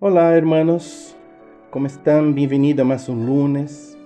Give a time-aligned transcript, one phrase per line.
[0.00, 1.16] Olá, hermanos,
[1.70, 2.32] como estão?
[2.32, 3.96] Bem-vindo a mais um lunes.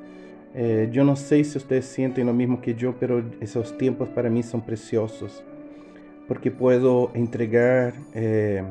[0.54, 4.28] Eh, eu não sei se vocês sentem o mesmo que eu, mas esses tempos para
[4.28, 5.42] mim são preciosos,
[6.28, 8.62] porque posso entregar eh,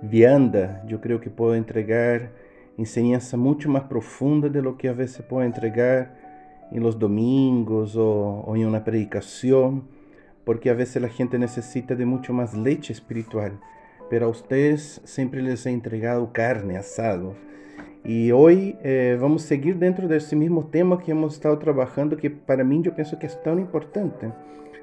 [0.00, 2.30] vianda, eu creio que posso entregar
[2.78, 6.14] enseñanza muito mais profunda de lo que a vezes posso entregar
[6.70, 9.82] em los domingos ou em uma predicação,
[10.44, 13.50] porque a vezes a gente necessita de muito mais leite espiritual
[14.10, 17.34] pero a ustedes siempre les he entregado carne, asado.
[18.04, 22.16] Y hoy eh, vamos a seguir dentro de ese mismo tema que hemos estado trabajando,
[22.16, 24.32] que para mí yo pienso que es tan importante.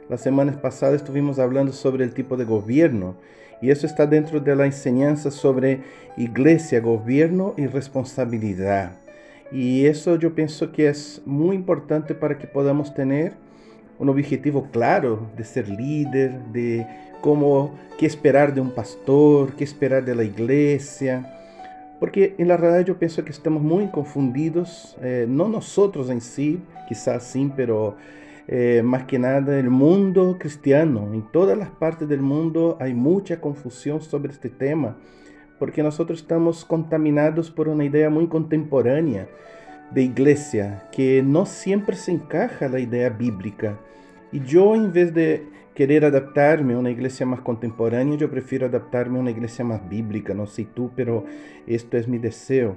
[0.09, 3.15] Las semanas pasadas estuvimos hablando sobre el tipo de gobierno
[3.61, 5.81] y eso está dentro de la enseñanza sobre
[6.15, 8.93] iglesia, gobierno y responsabilidad.
[9.51, 13.33] Y eso yo pienso que es muy importante para que podamos tener
[13.99, 16.85] un objetivo claro de ser líder, de
[17.21, 21.33] como qué esperar de un pastor, qué esperar de la iglesia.
[21.99, 26.61] Porque en la realidad yo pienso que estamos muy confundidos, eh, no nosotros en sí,
[26.87, 27.95] quizás sí, pero
[28.47, 31.11] eh, más que nada el mundo cristiano.
[31.13, 34.95] En todas las partes del mundo hay mucha confusión sobre este tema,
[35.59, 39.27] porque nosotros estamos contaminados por una idea muy contemporánea
[39.91, 43.79] de iglesia, que no siempre se encaja la idea bíblica.
[44.31, 45.45] Y yo en vez de
[45.77, 50.33] querer adaptar-me a uma igreja mais contemporânea, eu prefiro adaptar-me a uma igreja mais bíblica.
[50.33, 51.23] Não sei tu, pero
[51.67, 52.75] esto é meu desejo.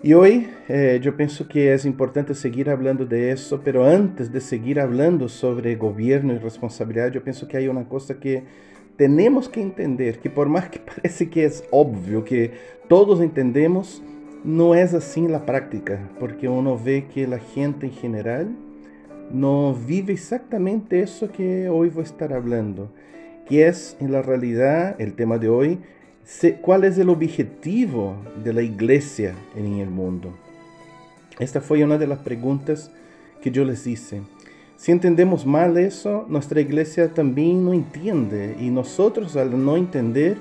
[0.00, 4.40] E hoje eh, eu penso que é importante seguir falando de isso, pero antes de
[4.40, 8.44] seguir falando sobre governo e responsabilidade, eu penso que há uma coisa que
[8.96, 12.52] temos que entender, que por mais que parece que é óbvio, que
[12.88, 14.00] todos entendemos,
[14.44, 18.46] não é assim na prática, porque uno vê que a gente em geral
[19.32, 22.90] no vive exactamente eso que hoy voy a estar hablando,
[23.48, 25.78] que es en la realidad el tema de hoy,
[26.62, 30.32] cuál es el objetivo de la iglesia en el mundo.
[31.38, 32.90] Esta fue una de las preguntas
[33.42, 34.22] que yo les hice.
[34.76, 40.36] Si entendemos mal eso, nuestra iglesia también no entiende y nosotros al no entender,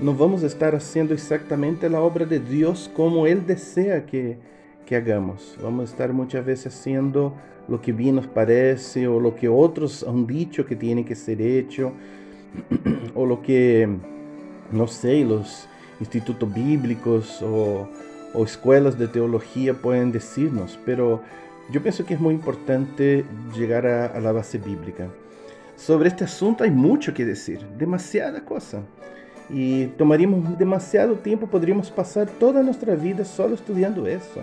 [0.00, 4.38] no vamos a estar haciendo exactamente la obra de Dios como Él desea que,
[4.86, 5.56] que hagamos.
[5.62, 7.34] Vamos a estar muchas veces haciendo
[7.68, 11.40] lo que bien nos parece o lo que otros han dicho que tiene que ser
[11.40, 11.92] hecho
[13.14, 13.88] o lo que,
[14.70, 15.68] no sé, los
[16.00, 17.88] institutos bíblicos o,
[18.44, 21.20] escuelas de teología pueden decirnos, pero
[21.70, 25.08] yo pienso que es muy importante llegar a, a, la base bíblica.
[25.76, 28.80] Sobre este asunto hay mucho que decir, demasiada cosa.
[29.50, 34.40] Y tomaríamos demasiado tiempo, podríamos pasar toda nuestra vida solo estudiando eso.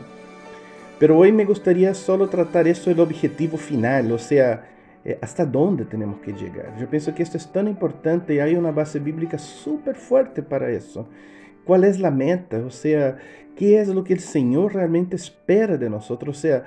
[1.00, 4.66] Pero hoy me gustaría solo tratar eso el objetivo final, o sea,
[5.06, 6.78] eh, hasta dónde tenemos que llegar.
[6.78, 10.70] Yo pienso que esto es tan importante y hay una base bíblica súper fuerte para
[10.70, 11.08] eso.
[11.64, 12.58] ¿Cuál es la meta?
[12.58, 13.18] O sea,
[13.56, 16.38] ¿qué es lo que el Señor realmente espera de nosotros?
[16.38, 16.66] O sea,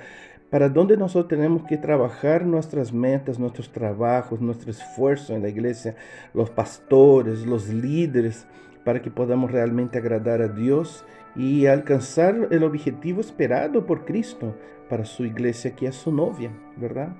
[0.49, 5.95] para dónde nosotros tenemos que trabajar nuestras metas, nuestros trabajos, nuestro esfuerzo en la iglesia,
[6.33, 8.47] los pastores, los líderes,
[8.83, 11.05] para que podamos realmente agradar a Dios
[11.35, 14.55] y alcanzar el objetivo esperado por Cristo
[14.89, 17.15] para su iglesia, que es su novia, ¿verdad?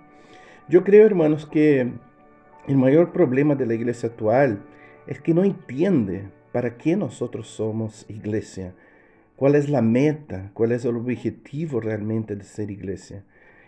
[0.69, 1.91] Yo creo, hermanos, que
[2.67, 4.61] el mayor problema de la iglesia actual
[5.07, 8.73] es que no entiende para qué nosotros somos iglesia,
[9.35, 13.23] cuál es la meta, cuál es el objetivo realmente de ser iglesia.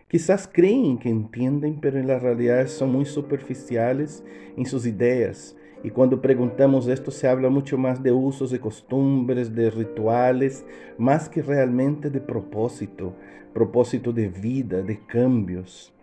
[0.07, 4.23] Quizás creen que entienden, pero en la realidad son muy superficiales
[4.55, 9.53] en sus ideas y cuando preguntamos esto se habla mucho más de usos y costumbres,
[9.53, 10.65] de rituales,
[10.97, 13.13] más que realmente de propósito,
[13.53, 15.93] propósito de vida, de cambios.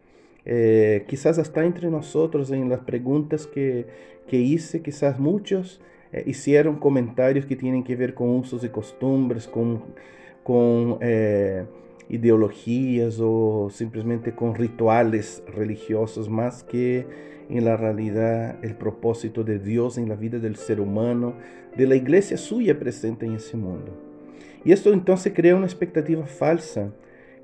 [0.44, 3.86] Eh, quizás hasta entre nosotros en las preguntas que,
[4.28, 5.80] que hice, quizás muchos
[6.12, 9.82] eh, hicieron comentarios que tienen que ver con usos y costumbres, con,
[10.44, 11.64] con eh,
[12.08, 19.98] ideologías o simplemente con rituales religiosos, más que en la realidad el propósito de Dios
[19.98, 21.34] en la vida del ser humano,
[21.76, 23.92] de la iglesia suya presente en ese mundo.
[24.64, 26.92] Y esto entonces crea una expectativa falsa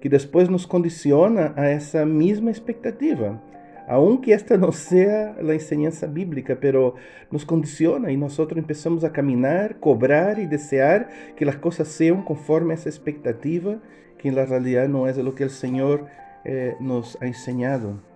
[0.01, 3.43] que después nos condiciona a esa misma expectativa,
[3.89, 6.95] aunque esta no sea la enseñanza bíblica, pero
[7.31, 12.75] nos condiciona y nosotros empezamos a caminar, cobrar y desear que las cosas sean conforme
[12.75, 13.79] a esa expectativa,
[14.19, 16.07] que en la realidad no es lo que el Señor
[16.45, 18.08] eh, nos ha enseñado.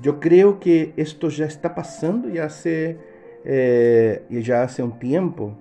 [0.00, 2.96] Yo creo que esto ya está pasando ya hace,
[3.44, 5.52] eh, ya hace un tiempo.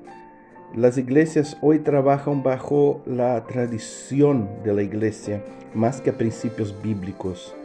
[0.75, 5.43] Las iglesias hoy trabajan bajo la tradición de la iglesia
[5.73, 7.55] más que a principios bíblicos.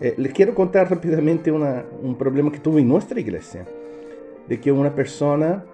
[0.00, 3.64] Eh, les quiero contar rápidamente un problema que tuve en nuestra iglesia,
[4.48, 5.64] de que una persona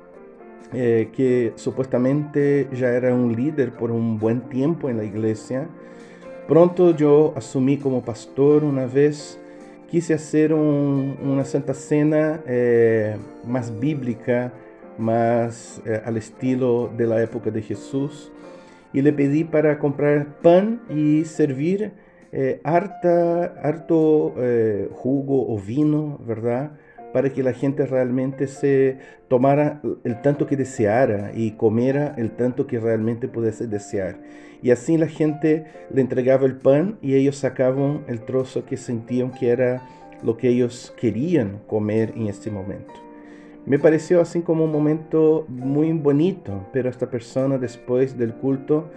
[0.74, 5.68] eh, que supuestamente ya era un líder por un buen tiempo en la iglesia.
[6.48, 9.38] Pronto yo asumí como pastor una vez,
[9.92, 14.50] quise hacer una Santa Cena eh, más bíblica,
[14.96, 18.32] más eh, al estilo de la época de Jesús.
[18.94, 21.92] Y le pedí para comprar pan y servir
[22.64, 24.34] harta, harto
[24.92, 26.72] jugo o vino, ¿verdad?
[27.12, 28.98] Para que la gente realmente se
[29.28, 34.18] tomara el tanto que deseara y comiera el tanto que realmente pudiese desear.
[34.62, 39.30] Y así la gente le entregaba el pan y ellos sacaban el trozo que sentían
[39.32, 39.82] que era
[40.22, 42.92] lo que ellos querían comer en este momento.
[43.66, 48.88] Me pareció así como un momento muy bonito, pero esta persona después del culto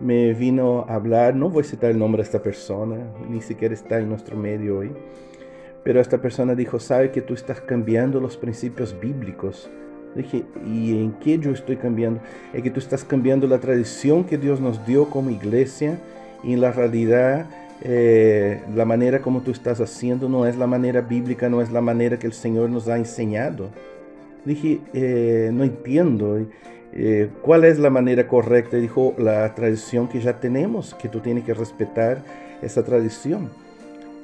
[0.00, 2.96] me vino a hablar, no voy a citar el nombre de esta persona,
[3.28, 4.92] ni siquiera está en nuestro medio hoy
[5.84, 9.70] pero esta persona dijo, sabe que tú estás cambiando los principios bíblicos.
[10.14, 12.20] Dije, ¿y en qué yo estoy cambiando?
[12.52, 15.98] Es que tú estás cambiando la tradición que Dios nos dio como iglesia
[16.44, 17.46] y en la realidad
[17.84, 21.80] eh, la manera como tú estás haciendo no es la manera bíblica, no es la
[21.80, 23.70] manera que el Señor nos ha enseñado.
[24.44, 26.38] Dije, eh, no entiendo.
[26.92, 28.76] Eh, ¿Cuál es la manera correcta?
[28.76, 32.22] Dijo, la tradición que ya tenemos, que tú tienes que respetar
[32.60, 33.50] esa tradición.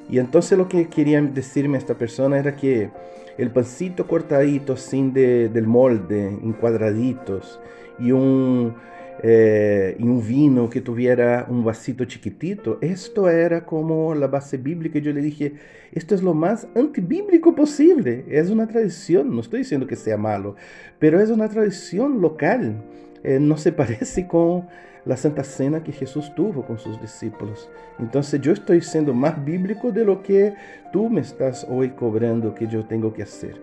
[0.09, 2.89] Y entonces lo que quería decirme esta persona era que
[3.37, 7.59] el pancito cortadito sin de, del molde, en cuadraditos,
[7.99, 8.75] y un,
[9.21, 14.97] eh, y un vino que tuviera un vasito chiquitito, esto era como la base bíblica.
[14.97, 15.53] Y yo le dije,
[15.91, 18.25] esto es lo más antibíblico posible.
[18.29, 20.55] Es una tradición, no estoy diciendo que sea malo,
[20.97, 22.83] pero es una tradición local.
[23.23, 24.67] Eh, no se parece con
[25.09, 27.67] la Santa Cena que Jesús tuvo con sus discípulos.
[27.97, 30.53] Entonces yo estoy siendo más bíblico de lo que
[30.93, 33.59] tú me estás hoy cobrando que yo tengo que hacer.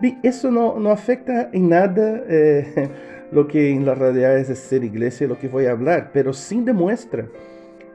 [0.00, 2.88] Bien, eso no, no afecta en nada eh,
[3.32, 6.32] lo que en la realidad es de ser iglesia, lo que voy a hablar, pero
[6.32, 7.26] sí demuestra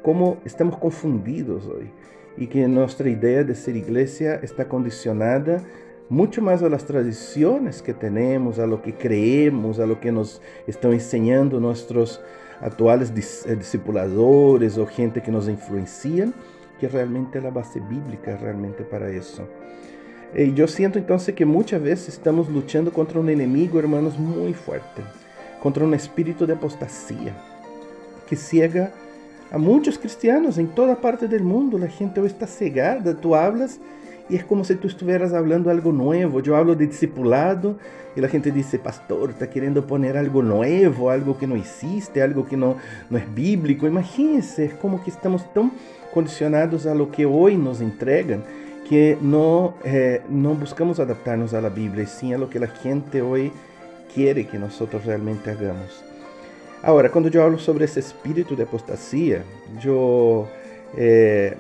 [0.04, 1.89] cómo estamos confundidos hoy
[2.38, 5.63] y que nuestra idea de ser iglesia está condicionada
[6.10, 10.44] mucho más a las tradiciones que tenemos, a lo que creemos, a lo que nos
[10.68, 12.22] están enseñando nuestros
[12.61, 13.11] actuales
[13.45, 16.33] eh, discipuladores o gente que nos influencian,
[16.79, 19.47] que realmente la base bíblica realmente para eso.
[20.35, 25.03] Y yo siento entonces que muchas veces estamos luchando contra un enemigo, hermanos, muy fuerte,
[25.61, 27.35] contra un espíritu de apostasía
[28.27, 28.91] que ciega
[29.51, 31.77] a muchos cristianos en toda parte del mundo.
[31.77, 33.15] La gente hoy está cegada.
[33.15, 33.79] Tú hablas
[34.30, 36.40] y es como si tú estuvieras hablando algo nuevo.
[36.40, 37.78] Yo hablo de discipulado
[38.16, 42.46] y la gente dice, pastor, está queriendo poner algo nuevo, algo que no existe, algo
[42.46, 42.78] que no,
[43.10, 43.86] no es bíblico.
[43.86, 45.72] Imagínense, es como que estamos tan
[46.14, 48.44] condicionados a lo que hoy nos entregan
[48.88, 53.22] que no, eh, no buscamos adaptarnos a la Biblia, sino a lo que la gente
[53.22, 53.52] hoy
[54.14, 56.04] quiere que nosotros realmente hagamos.
[56.81, 59.44] Ahora, cuando yo hablo sobre ese espíritu de apostasía,
[59.81, 60.48] yo...
[60.96, 61.56] Eh,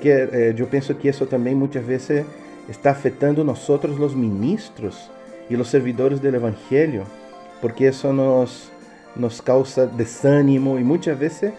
[0.00, 2.24] quiero, eh, yo pienso que eso también muchas veces
[2.68, 5.10] está afectando a nosotros los ministros
[5.48, 7.04] y los servidores del Evangelio,
[7.60, 8.70] porque eso nos,
[9.16, 11.52] nos causa desánimo y muchas veces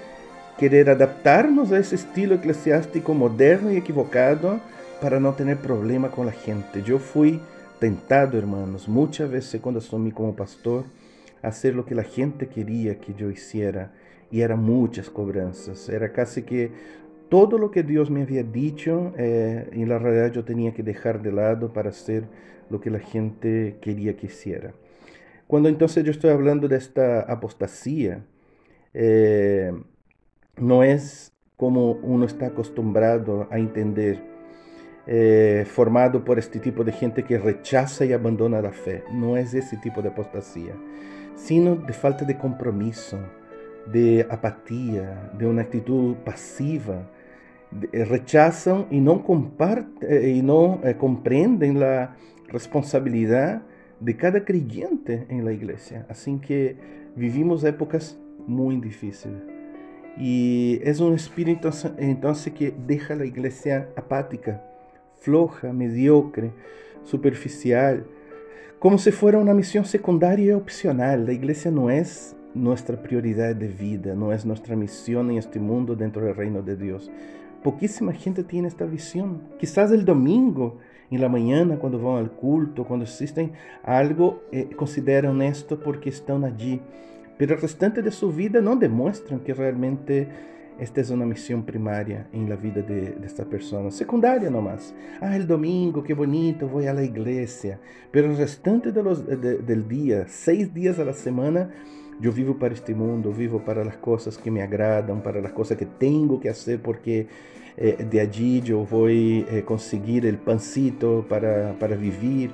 [0.57, 4.59] querer adaptarnos a ese estilo eclesiástico moderno y equivocado
[5.01, 6.83] para no tener problema con la gente.
[6.83, 7.41] Yo fui
[7.79, 10.85] tentado, hermanos, muchas veces cuando asumí como pastor,
[11.41, 13.91] a hacer lo que la gente quería que yo hiciera.
[14.29, 15.89] Y eran muchas cobranzas.
[15.89, 16.71] Era casi que
[17.31, 21.21] todo lo que Dios me había dicho, eh, en la realidad yo tenía que dejar
[21.21, 22.25] de lado para hacer
[22.69, 24.73] lo que la gente quería que hiciera.
[25.47, 28.25] Cuando entonces yo estoy hablando de esta apostasía,
[28.93, 29.71] eh,
[30.57, 34.19] no es como uno está acostumbrado a entender,
[35.07, 39.05] eh, formado por este tipo de gente que rechaza y abandona la fe.
[39.13, 40.75] No es ese tipo de apostasía,
[41.37, 43.19] sino de falta de compromiso,
[43.85, 47.09] de apatía, de una actitud pasiva,
[47.91, 52.15] rechazan y no, comparten, eh, y no eh, comprenden la
[52.47, 53.61] responsabilidad
[53.99, 56.05] de cada creyente en la iglesia.
[56.09, 56.75] Así que
[57.15, 59.41] vivimos épocas muy difíciles.
[60.17, 64.61] Y es un espíritu entonces que deja la iglesia apática,
[65.19, 66.51] floja, mediocre,
[67.03, 68.05] superficial,
[68.79, 71.25] como si fuera una misión secundaria y opcional.
[71.25, 75.95] La iglesia no es nuestra prioridad de vida, no es nuestra misión en este mundo
[75.95, 77.09] dentro del reino de Dios.
[77.63, 79.39] Pouquíssima gente tem esta visão.
[79.59, 80.79] Quizás el domingo,
[81.11, 83.51] em la mañana, quando vão ao culto, quando assistem
[83.83, 86.81] algo, eh, consideram esto porque estão allí.
[87.37, 90.27] Pero o restante de sua vida não demonstram que realmente
[90.79, 94.95] esta es una misión primaria en la vida de, de, esta persona, secundaria nomás.
[95.19, 97.79] Ah, el domingo, qué bonito, voy a la iglesia.
[98.09, 101.69] Pero restante de los, de, del día, seis días a la semana,
[102.21, 105.77] yo vivo para este mundo, vivo para las cosas que me agradan, para las cosas
[105.77, 107.27] que tengo que hacer, porque
[107.77, 112.51] eh, de allí yo voy a eh, conseguir el pancito para, para vivir.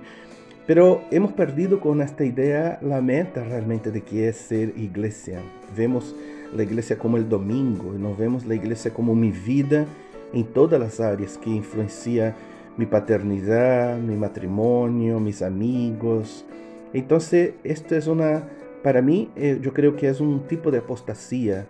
[0.66, 5.40] Pero hemos perdido con esta idea la meta realmente de que es ser iglesia.
[5.76, 6.16] Vemos
[6.56, 9.86] la iglesia como el domingo, nos vemos la iglesia como mi vida
[10.34, 12.36] en todas las áreas que influencia
[12.78, 16.46] mi paternidad, mi matrimonio, mis amigos.
[16.94, 18.44] Entonces, esto es una,
[18.84, 21.68] para mí, eh, yo creo que es un tipo de apostasía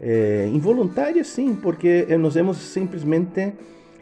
[0.00, 3.54] eh, involuntaria, sí, porque nos hemos simplemente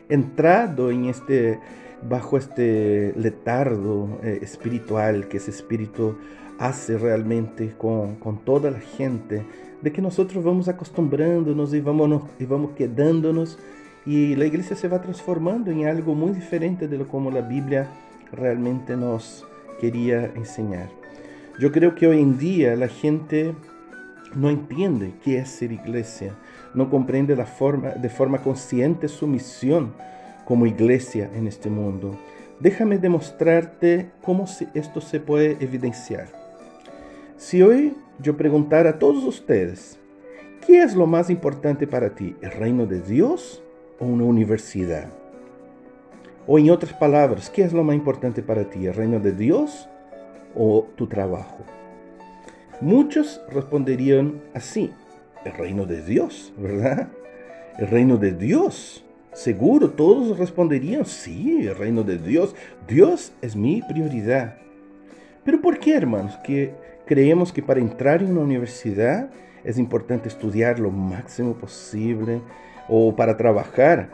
[0.08, 1.58] entrado en este,
[2.02, 6.16] bajo este letardo eh, espiritual que ese espíritu
[6.58, 9.44] hace realmente con, con toda la gente
[9.80, 13.58] de que nosotros vamos acostumbrándonos y vamos, y vamos quedándonos
[14.06, 17.88] y la iglesia se va transformando en algo muy diferente de lo como la Biblia
[18.32, 19.46] realmente nos
[19.80, 20.88] quería enseñar.
[21.58, 23.52] Yo creo que hoy en día la gente
[24.36, 26.36] no entiende qué es ser iglesia,
[26.72, 29.92] no comprende de forma consciente su misión
[30.44, 32.16] como iglesia en este mundo.
[32.60, 36.28] Déjame demostrarte cómo esto se puede evidenciar.
[37.36, 39.98] Si hoy yo preguntara a todos ustedes,
[40.64, 42.36] ¿qué es lo más importante para ti?
[42.40, 43.64] ¿El reino de Dios
[43.98, 45.08] o una universidad?
[46.46, 48.86] O en otras palabras, ¿qué es lo más importante para ti?
[48.86, 49.88] ¿El reino de Dios
[50.54, 51.64] o tu trabajo?
[52.80, 54.92] Muchos responderían así,
[55.44, 57.08] el reino de Dios, ¿verdad?
[57.78, 59.04] El reino de Dios.
[59.32, 62.54] Seguro todos responderían, sí, el reino de Dios.
[62.86, 64.58] Dios es mi prioridad.
[65.44, 66.36] Pero ¿por qué, hermanos?
[66.44, 66.74] Que
[67.06, 69.30] creemos que para entrar en una universidad
[69.64, 72.40] es importante estudiar lo máximo posible
[72.88, 74.10] o para trabajar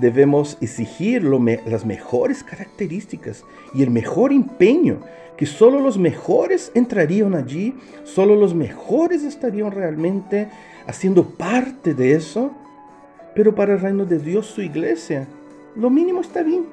[0.00, 5.00] debemos exigir las mejores características y el mejor empeño,
[5.36, 7.74] que solo los mejores entrarían allí,
[8.04, 10.48] solo los mejores estarían realmente
[10.86, 12.52] haciendo parte de eso.
[13.34, 15.26] Pero para el reino de Dios, su iglesia,
[15.74, 16.64] lo mínimo está bien.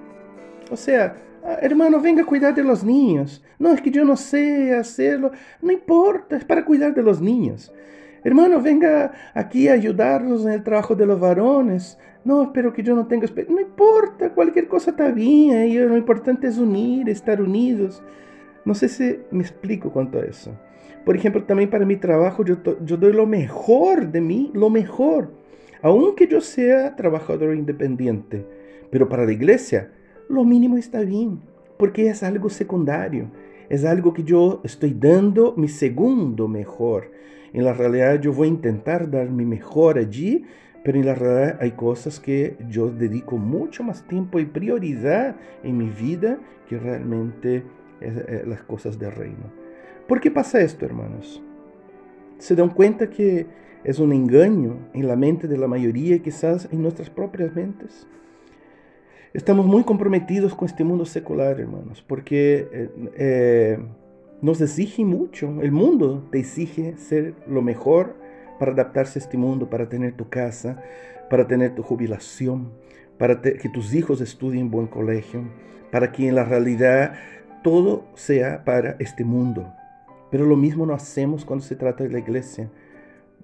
[0.71, 3.43] O sea, Ah, hermano, venga a cuidar de los niños.
[3.59, 5.31] No, es que yo no sé hacerlo.
[5.61, 7.71] No importa, es para cuidar de los niños.
[8.23, 11.97] Hermano, venga aquí a ayudarnos en el trabajo de los varones.
[12.23, 13.27] No, espero que yo no tenga...
[13.49, 15.89] No importa, cualquier cosa está bien.
[15.89, 18.01] Lo importante es unir, estar unidos.
[18.65, 20.57] No sé si me explico cuanto a eso.
[21.03, 25.31] Por ejemplo, también para mi trabajo yo, yo doy lo mejor de mí, lo mejor.
[25.81, 28.45] Aunque yo sea trabajador independiente.
[28.89, 29.91] Pero para la iglesia
[30.29, 31.41] lo mínimo está bien,
[31.77, 33.29] porque es algo secundario,
[33.67, 37.11] es algo que yo estoy dando mi segundo mejor.
[37.53, 40.43] En la realidad yo voy a intentar dar mi mejor allí,
[40.83, 45.77] pero en la realidad hay cosas que yo dedico mucho más tiempo y prioridad en
[45.77, 47.63] mi vida que realmente
[48.01, 49.51] es, las cosas del reino.
[50.07, 51.41] ¿Por qué pasa esto, hermanos?
[52.39, 53.45] ¿Se dan cuenta que
[53.83, 58.07] es un engaño en la mente de la mayoría quizás en nuestras propias mentes?
[59.33, 63.79] Estamos muy comprometidos con este mundo secular, hermanos, porque eh, eh,
[64.43, 65.59] nos exige mucho.
[65.61, 68.15] El mundo te exige ser lo mejor
[68.59, 70.83] para adaptarse a este mundo, para tener tu casa,
[71.31, 72.71] para tener tu jubilación,
[73.17, 75.41] para que tus hijos estudien en buen colegio,
[75.91, 77.15] para que en la realidad
[77.63, 79.73] todo sea para este mundo.
[80.29, 82.69] Pero lo mismo no hacemos cuando se trata de la iglesia.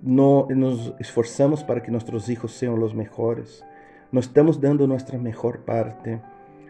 [0.03, 3.63] No nos esforzamos para que nuestros hijos sean los mejores
[4.12, 6.20] no estamos dando nuestra mejor parte.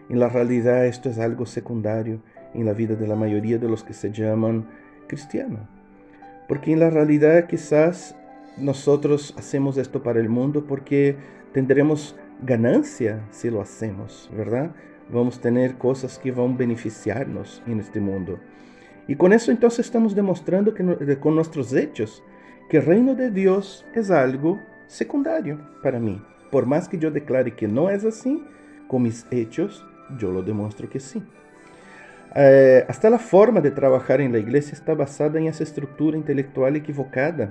[0.09, 2.21] En la realidad esto es algo secundario
[2.53, 4.67] en la vida de la mayoría de los que se llaman
[5.07, 5.61] cristianos.
[6.47, 8.15] Porque en la realidad quizás
[8.57, 11.15] nosotros hacemos esto para el mundo porque
[11.53, 14.71] tendremos ganancia si lo hacemos, ¿verdad?
[15.11, 18.39] Vamos a tener cosas que van a beneficiarnos en este mundo.
[19.07, 22.23] Y con eso entonces estamos demostrando que con nuestros hechos
[22.69, 26.21] que el reino de Dios es algo secundario para mí.
[26.51, 28.43] Por más que yo declare que no es así,
[28.87, 29.85] con mis hechos
[30.19, 31.23] yo lo demuestro que sí.
[32.35, 36.75] Eh, hasta la forma de trabajar en la iglesia está basada en esa estructura intelectual
[36.75, 37.49] equivocada.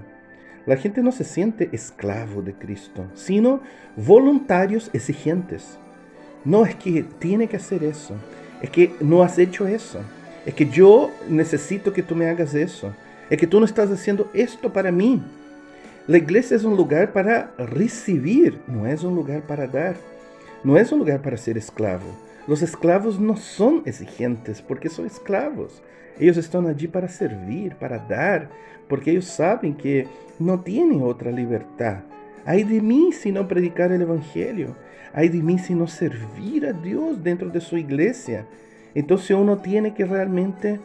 [0.66, 3.61] La gente no se siente esclavo de Cristo, sino
[3.97, 5.78] voluntarios exigentes.
[6.44, 8.14] No es que tiene que hacer eso,
[8.62, 10.00] es que no has hecho eso,
[10.47, 12.94] es que yo necesito que tú me hagas eso,
[13.28, 15.23] es que tú no estás haciendo esto para mí.
[16.06, 19.97] La iglesia es un lugar para recibir, no es un lugar para dar.
[20.64, 22.27] No es un lugar para ser esclavo.
[22.49, 25.83] Los esclavos no son exigentes porque son esclavos.
[26.19, 28.49] Ellos están allí para servir, para dar,
[28.88, 31.99] porque ellos saben que no tienen otra libertad
[32.47, 34.75] Hay de mí si no predicar el Evangelio.
[35.12, 38.47] Hay de mí si no servir a Dios dentro de su iglesia.
[38.95, 40.81] Entonces uno tiene que realmente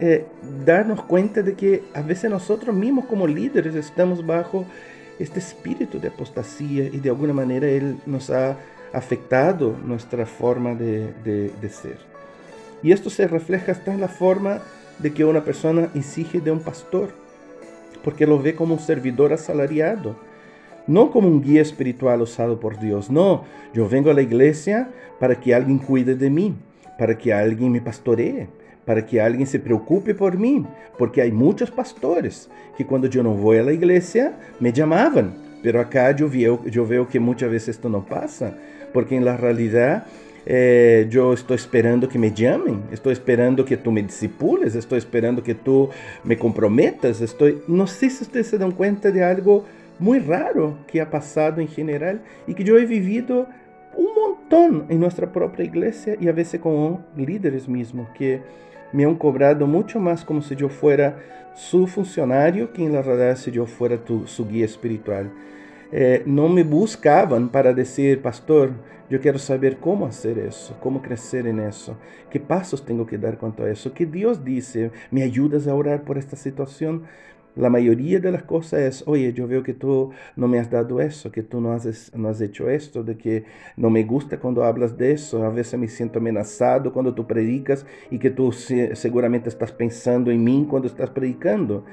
[0.00, 0.24] eh,
[0.64, 4.64] darnos cuenta de que a veces nosotros mismos como líderes estamos bajo
[5.18, 8.56] este espíritu de apostasía y de alguna manera Él nos ha
[8.94, 11.98] afectado nuestra forma de, de ser.
[12.82, 14.60] Y esto se refleja hasta en la forma
[14.98, 17.10] de que una persona exige de un pastor,
[18.02, 20.16] porque lo ve como un servidor asalariado,
[20.86, 23.10] no como un guía espiritual usado por Dios.
[23.10, 26.54] No, yo vengo a la iglesia para que alguien cuide de mí,
[26.98, 28.48] para que alguien me pastoree,
[28.84, 30.64] para que alguien se preocupe por mí,
[30.98, 35.80] porque hay muchos pastores que cuando yo no voy a la iglesia me llamaban, pero
[35.80, 38.54] acá yo veo, yo veo que muchas veces esto no pasa,
[38.94, 40.06] porque en la realidad
[40.46, 45.42] eh, yo estoy esperando que me llamen, estoy esperando que tú me discipules, estoy esperando
[45.42, 45.90] que tú
[46.22, 49.64] me comprometas, estoy, no sé si ustedes se dan cuenta de algo
[49.98, 53.48] muy raro que ha pasado en general y que yo he vivido
[53.96, 58.40] un montón en nuestra propia iglesia y a veces con líderes mismos que
[58.92, 61.18] me han cobrado mucho más como si yo fuera
[61.54, 65.30] su funcionario que en la realidad si yo fuera tu, su guía espiritual.
[65.92, 68.72] Eh, no me buscaban para decir, pastor,
[69.10, 71.96] yo quiero saber cómo hacer eso, cómo crecer en eso,
[72.30, 76.04] qué pasos tengo que dar cuanto a eso, que Dios dice, me ayudas a orar
[76.04, 77.04] por esta situación.
[77.56, 81.00] La mayoría de las cosas es, oye, yo veo que tú no me has dado
[81.00, 83.44] eso, que tú no has, no has hecho esto, de que
[83.76, 87.86] no me gusta cuando hablas de eso, a veces me siento amenazado cuando tú predicas
[88.10, 91.84] y que tú seguramente estás pensando en mí cuando estás predicando.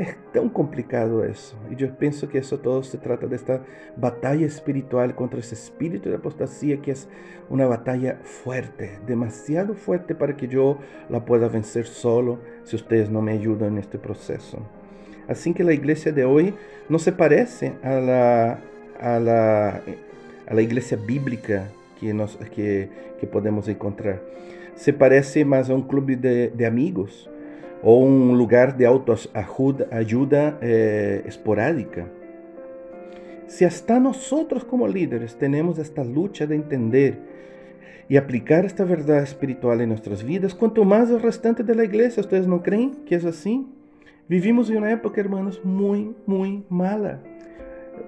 [0.00, 1.58] Es tan complicado eso.
[1.70, 3.60] Y yo pienso que eso todo se trata de esta
[3.98, 7.06] batalla espiritual contra ese espíritu de apostasía que es
[7.50, 10.78] una batalla fuerte, demasiado fuerte para que yo
[11.10, 14.60] la pueda vencer solo si ustedes no me ayudan en este proceso.
[15.28, 16.54] Así que la iglesia de hoy
[16.88, 18.58] no se parece a la,
[18.98, 19.82] a la,
[20.46, 21.68] a la iglesia bíblica
[22.00, 22.88] que, nos, que,
[23.20, 24.22] que, podemos encontrar.
[24.76, 27.28] Se parece más a un club de, de amigos
[27.82, 32.06] o un lugar de autoayuda eh, esporádica.
[33.46, 37.18] Si hasta nosotros como líderes tenemos esta lucha de entender
[38.08, 42.20] y aplicar esta verdad espiritual en nuestras vidas, cuanto más el restante de la iglesia,
[42.20, 43.66] ¿ustedes no creen que es así?
[44.28, 47.20] Vivimos em uma época, hermanos, muito, muito mala.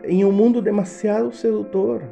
[0.04, 2.02] Em um mundo demasiado sedutor.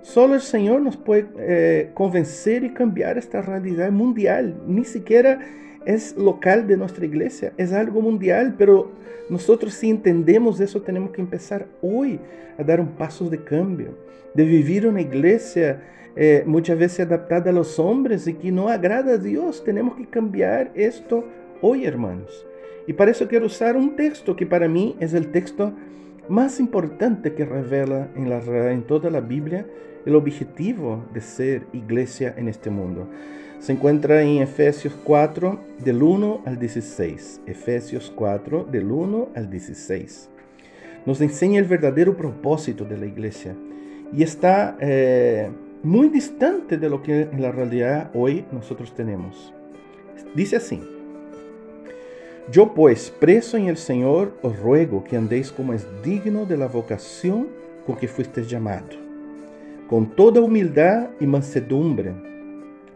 [0.00, 4.44] Só o Senhor nos pode eh, convencer e cambiar esta realidade mundial.
[4.66, 5.38] Nem sequer
[5.86, 8.92] é local de nossa igreja, é algo mundial, pero
[9.28, 12.20] nós, se entendemos isso, temos que começar hoje
[12.58, 13.96] a dar um passo de cambio,
[14.34, 15.80] de viver uma igreja
[16.16, 19.60] eh, muitas vezes adaptada a los homens e que não agrada a Deus.
[19.60, 21.24] Temos que cambiar isto
[21.62, 22.46] hoje, hermanos.
[22.86, 25.72] Y para eso quiero usar un texto que para mí es el texto
[26.28, 28.40] más importante que revela en, la,
[28.72, 29.66] en toda la Biblia
[30.06, 33.06] el objetivo de ser iglesia en este mundo.
[33.60, 37.42] Se encuentra en Efesios 4 del 1 al 16.
[37.44, 40.30] Efesios 4 del 1 al 16.
[41.04, 43.54] Nos enseña el verdadero propósito de la iglesia
[44.14, 45.50] y está eh,
[45.82, 49.52] muy distante de lo que en la realidad hoy nosotros tenemos.
[50.34, 50.80] Dice así.
[52.50, 56.66] Yo pues, preso en el Señor, os ruego que andéis como es digno de la
[56.66, 57.48] vocación
[57.86, 58.88] con que fuisteis llamado,
[59.86, 62.29] con toda humildad y mansedumbre,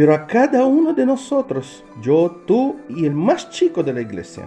[0.00, 4.46] Pero a cada uno de nosotros, yo, tú y el más chico de la iglesia,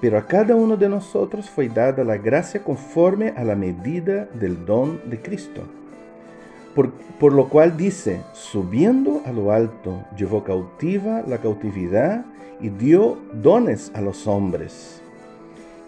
[0.00, 4.66] pero a cada uno de nosotros fue dada la gracia conforme a la medida del
[4.66, 5.62] don de Cristo.
[6.74, 12.24] Por, lo cual dice, subiendo a lo alto, llevó cautiva la cautividad
[12.60, 15.00] y dio dones a los hombres.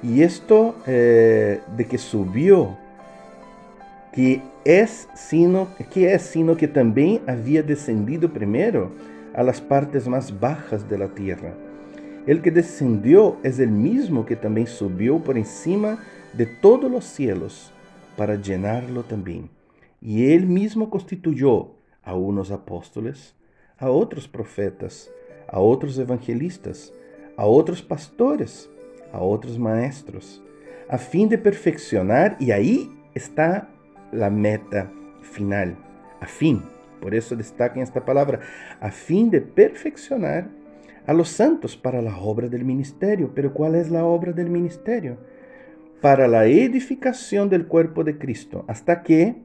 [0.01, 2.77] Y esto eh, de que subió,
[4.13, 8.93] que es, sino, que es sino que también había descendido primero
[9.35, 11.55] a las partes más bajas de la tierra.
[12.27, 15.99] El que descendió es el mismo que también subió por encima
[16.33, 17.73] de todos los cielos
[18.17, 19.51] para llenarlo también.
[20.01, 21.73] Y él mismo constituyó
[22.05, 23.35] a unos apóstoles,
[23.79, 25.11] a otros profetas,
[25.49, 26.93] a otros evangelistas,
[27.37, 28.69] a otros pastores,
[29.13, 30.43] a otros maestros,
[30.89, 33.69] a fin de perfeccionar, y ahí está
[34.13, 34.91] la meta
[35.23, 35.77] final,
[36.21, 36.63] a fin.
[37.01, 38.41] Por eso destaca esta palabra,
[38.81, 40.49] a fin de perfeccionar
[41.07, 43.33] a los santos para la obra del ministerio.
[43.35, 45.19] Pero ¿cuál es la obra del ministerio?
[46.01, 49.37] Para la edificación del cuerpo de Cristo, hasta que,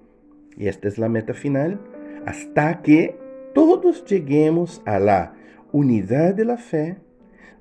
[0.55, 1.79] y esta es la meta final,
[2.25, 3.17] hasta que
[3.53, 5.33] todos lleguemos a la
[5.71, 6.97] unidad de la fe,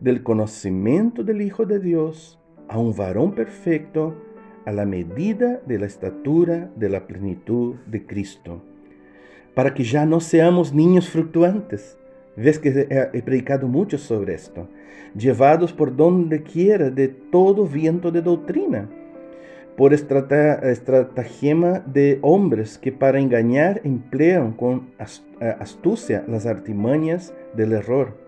[0.01, 2.39] del conocimiento del Hijo de Dios,
[2.69, 4.15] a un varón perfecto,
[4.67, 8.63] a la medida de la estatura de la plenitud de Cristo,
[9.55, 11.97] para que ya no seamos niños fluctuantes.
[12.37, 14.69] Ves que he predicado mucho sobre esto,
[15.17, 18.91] llevados por donde quiera de todo viento de doctrina,
[19.75, 24.91] por estratagema de hombres que para engañar emplean con
[25.61, 28.19] astucia las artimañas del error,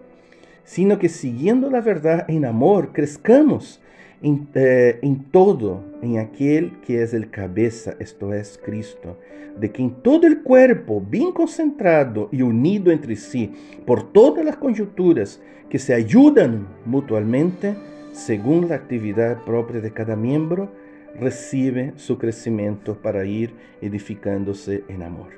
[0.64, 3.82] sino que siguiendo la verdad en amor, crezcamos
[4.22, 9.18] en, eh, en, todo, en aquel que es el cabeza, esto es Cristo,
[9.58, 13.52] de quien todo el cuerpo, bien concentrado y unido entre sí
[13.86, 17.76] por todas las conjunturas que se ayudan mutuamente,
[18.12, 20.70] según la actividad propia de cada miembro,
[21.18, 25.28] recibe su crecimiento para ir edificándose en amor.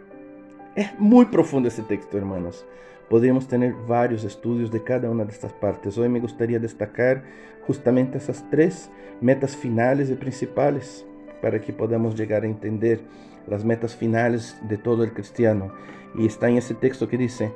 [0.76, 2.64] Es muy profundo ese texto, hermanos.
[3.10, 5.98] Podríamos tener varios estudios de cada una de estas partes.
[5.98, 7.24] Hoy me gustaría destacar
[7.66, 8.88] justamente esas tres
[9.20, 11.04] metas finales y principales
[11.42, 13.00] para que podamos llegar a entender
[13.48, 15.72] las metas finales de todo el cristiano.
[16.14, 17.52] Y está en ese texto que dice,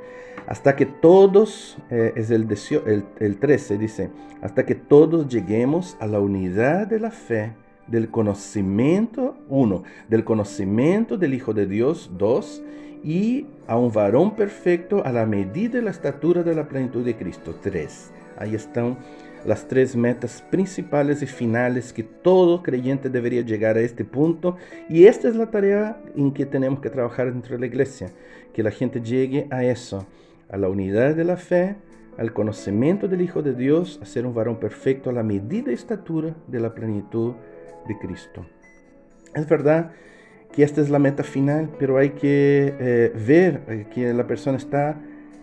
[0.48, 2.48] hasta que todos, eh, es el,
[2.86, 4.10] el, el 13, dice,
[4.42, 7.52] hasta que todos lleguemos a la unidad de la fe,
[7.86, 12.60] del conocimiento, uno, del conocimiento del Hijo de Dios, dos,
[13.04, 17.14] y a un varón perfecto a la medida y la estatura de la plenitud de
[17.14, 17.54] Cristo.
[17.62, 18.10] Tres.
[18.38, 18.96] Ahí están
[19.44, 24.56] las tres metas principales y finales que todo creyente debería llegar a este punto.
[24.88, 28.10] Y esta es la tarea en que tenemos que trabajar dentro de la iglesia.
[28.54, 30.06] Que la gente llegue a eso,
[30.48, 31.76] a la unidad de la fe,
[32.16, 35.74] al conocimiento del Hijo de Dios, a ser un varón perfecto a la medida y
[35.74, 37.34] estatura de la plenitud
[37.86, 38.46] de Cristo.
[39.34, 39.92] Es verdad
[40.54, 44.56] que esta es la meta final, pero hay que eh, ver eh, que la persona
[44.56, 44.96] está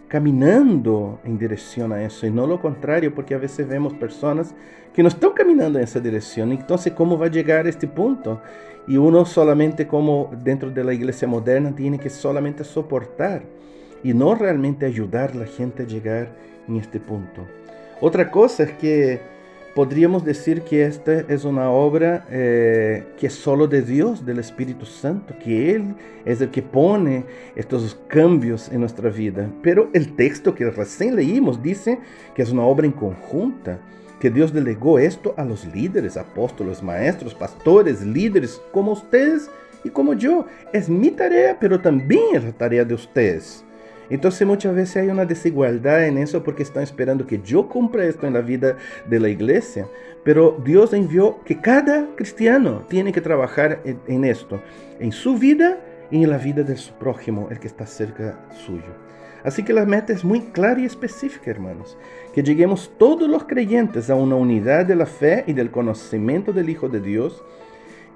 [0.08, 4.56] caminando en dirección a eso y no lo contrario, porque a veces vemos personas
[4.93, 6.54] que no están caminando en esa dirección.
[6.54, 8.41] Entonces, ¿cómo va a llegar a este punto?
[8.88, 13.43] Y uno solamente como dentro de la iglesia moderna tiene que solamente soportar
[14.04, 16.30] y no realmente ayudar a la gente a llegar
[16.69, 17.45] en este punto.
[18.00, 19.19] Otra cosa es que
[19.76, 24.86] podríamos decir que esta es una obra eh, que es solo de Dios, del Espíritu
[24.86, 29.50] Santo, que Él es el que pone estos cambios en nuestra vida.
[29.62, 32.00] Pero el texto que recién leímos dice
[32.36, 33.80] que es una obra en conjunta,
[34.20, 39.50] que Dios delegó esto a los líderes, apóstoles, maestros, pastores, líderes, como ustedes
[39.84, 40.46] y como yo.
[40.74, 43.66] Es mi tarea, pero también es la tarea de ustedes.
[44.12, 48.28] Entonces muchas veces hay una desigualdad en eso porque están esperando que yo cumpla esto
[48.28, 48.76] en la vida
[49.08, 49.88] de la iglesia.
[50.26, 54.62] Pero Dios envió que cada cristiano tiene que trabajar en, esto,
[55.00, 55.80] en su vida
[56.12, 58.93] y en la vida de su prójimo, el que está cerca suyo.
[59.45, 61.97] Así que la meta es muy clara y específica, hermanos.
[62.36, 66.69] Que lleguemos todos los creyentes a una unidad de la fe y del conocimiento del
[66.69, 67.41] Hijo de Dios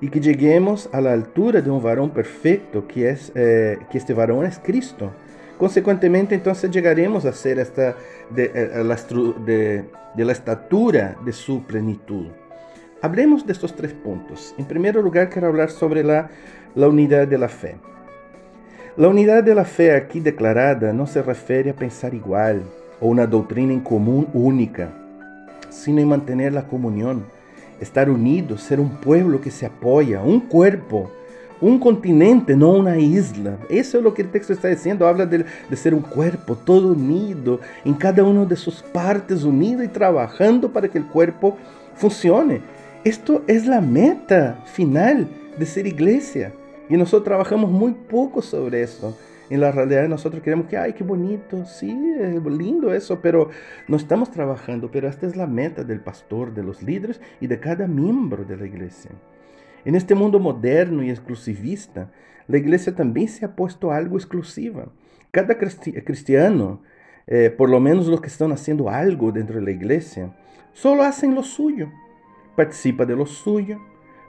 [0.02, 4.14] y que lleguemos a la altura de un varón perfecto, que, es, eh, que este
[4.14, 5.14] varón es Cristo
[5.58, 7.96] Consecuentemente, entonces llegaremos a ser esta
[8.30, 8.98] de, eh, la,
[10.16, 12.28] de la estatura de su plenitud.
[13.02, 14.56] Hablemos de estos tres puntos.
[14.58, 16.30] En primer lugar, quiero hablar sobre la,
[16.76, 17.76] la unidad de la fe.
[18.98, 22.64] La unidad de la fe aquí declarada no se refiere a pensar igual
[23.02, 24.90] o una doctrina en común única,
[25.70, 27.26] sino en mantener la comunión,
[27.80, 31.12] estar unidos, ser un pueblo que se apoya, un cuerpo
[31.62, 33.58] un continente, no una isla.
[33.70, 35.08] Eso es lo que el texto está diciendo.
[35.08, 39.88] Habla de, ser un cuerpo todo unido, en cada una de sus partes unido y
[39.88, 41.58] trabajando para que el cuerpo
[41.96, 42.62] funcione.
[43.04, 46.52] Esto es la meta final de ser iglesia.
[46.90, 49.18] Y nosotros trabajamos muy poco sobre eso.
[49.50, 51.96] En la realidad nosotros queremos que, ay, qué bonito, sí,
[52.50, 53.50] lindo eso, pero
[53.88, 54.90] no estamos trabajando.
[54.92, 58.58] Pero esta es la meta del pastor, de los líderes y de cada miembro de
[58.58, 59.12] la iglesia.
[59.86, 62.12] En este mundo moderno y exclusivista,
[62.48, 64.92] la iglesia también se ha puesto algo exclusiva.
[65.30, 66.82] Cada cristiano,
[67.28, 70.36] eh, por lo menos los que están haciendo algo dentro de la iglesia,
[70.74, 71.92] solo hacen lo suyo,
[72.56, 73.80] participa de lo suyo,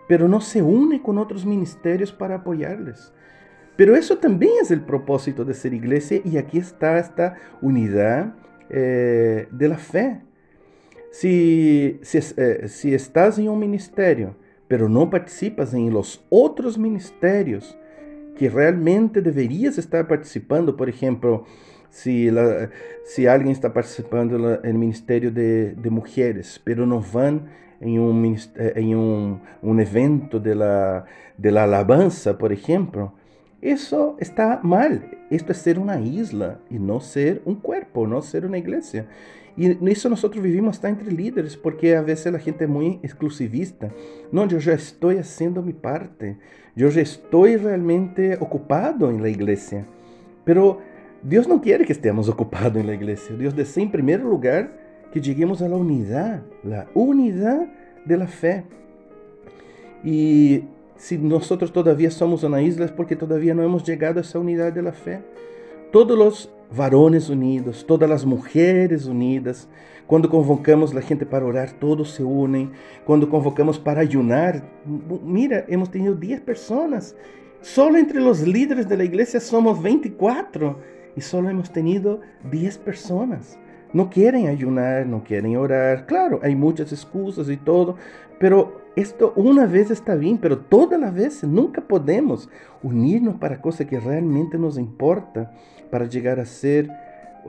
[0.08, 3.12] pero no se une con otros ministerios para apoyarles.
[3.76, 8.34] Pero eso también es el propósito de ser iglesia y aquí está esta unidad
[8.68, 10.20] eh, de la fe.
[11.12, 14.34] Si, si, eh, si estás en un ministerio,
[14.68, 17.76] pero no participas en los otros ministerios
[18.38, 21.44] que realmente deberías estar participando, por ejemplo,
[21.90, 27.48] si, alguien está participando en el ministerio de, mujeres, pero no van
[27.80, 31.04] en un, un evento de la
[31.62, 33.12] alabanza, por ejemplo,
[33.62, 35.10] eso está mal.
[35.30, 39.06] Esto es ser una isla y no ser un cuerpo, no ser una iglesia.
[39.56, 43.90] Y eso nosotros vivimos entre líderes, porque a veces la gente es muy exclusivista.
[44.30, 46.36] No, yo ya estoy haciendo mi parte.
[46.74, 49.86] Yo ya estoy realmente ocupado en la iglesia.
[50.44, 50.80] Pero
[51.22, 53.34] Dios no quiere que estemos ocupados en la iglesia.
[53.34, 54.78] Dios desea en primer lugar
[55.10, 57.66] que lleguemos a la unidad, la unidad
[58.04, 58.64] de la fe.
[60.04, 60.64] Y
[60.96, 64.72] si nosotros todavía somos una isla es porque todavía no hemos llegado a esa unidad
[64.72, 65.22] de la fe.
[65.92, 69.68] Todos los varones unidos, todas las mujeres unidas,
[70.06, 72.70] cuando convocamos la gente para orar, todos se unen.
[73.04, 74.62] Cuando convocamos para ayunar,
[75.24, 77.16] mira, hemos tenido 10 personas.
[77.60, 80.78] Solo entre los líderes de la iglesia somos 24
[81.16, 82.20] y solo hemos tenido
[82.52, 83.58] 10 personas.
[83.92, 86.06] No quieren ayunar, no quieren orar.
[86.06, 87.96] Claro, hay muchas excusas y todo,
[88.38, 92.48] pero esto una vez está bien, pero todas las veces nunca podemos
[92.82, 95.52] unirnos para cosas que realmente nos importa,
[95.90, 96.90] para llegar a ser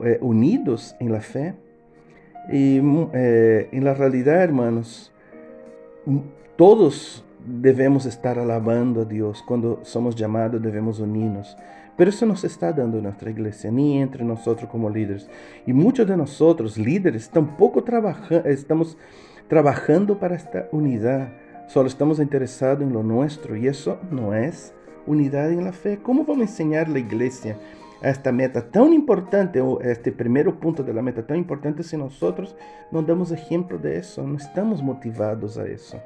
[0.04, 1.54] eh, unidos en la fe.
[2.52, 5.10] Y mm, eh, en la realidad, hermanos,
[6.04, 6.18] mm,
[6.56, 9.42] todos debemos estar alabando a Dios.
[9.46, 11.56] Cuando somos llamados debemos unirnos.
[11.96, 15.28] Pero eso no se está dando en nuestra iglesia, ni entre nosotros como líderes.
[15.66, 18.96] Y muchos de nosotros, líderes, tampoco trabaja, estamos
[19.48, 21.28] trabajando para esta unidad.
[21.66, 24.72] Solo estamos interesados en lo nuestro y eso no es
[25.06, 25.98] unidad en la fe.
[26.02, 27.58] ¿Cómo vamos a enseñar la iglesia
[28.02, 31.82] a esta meta tan importante, o a este primer punto de la meta tan importante,
[31.82, 32.54] si nosotros
[32.92, 36.00] no damos ejemplo de eso, no estamos motivados a eso?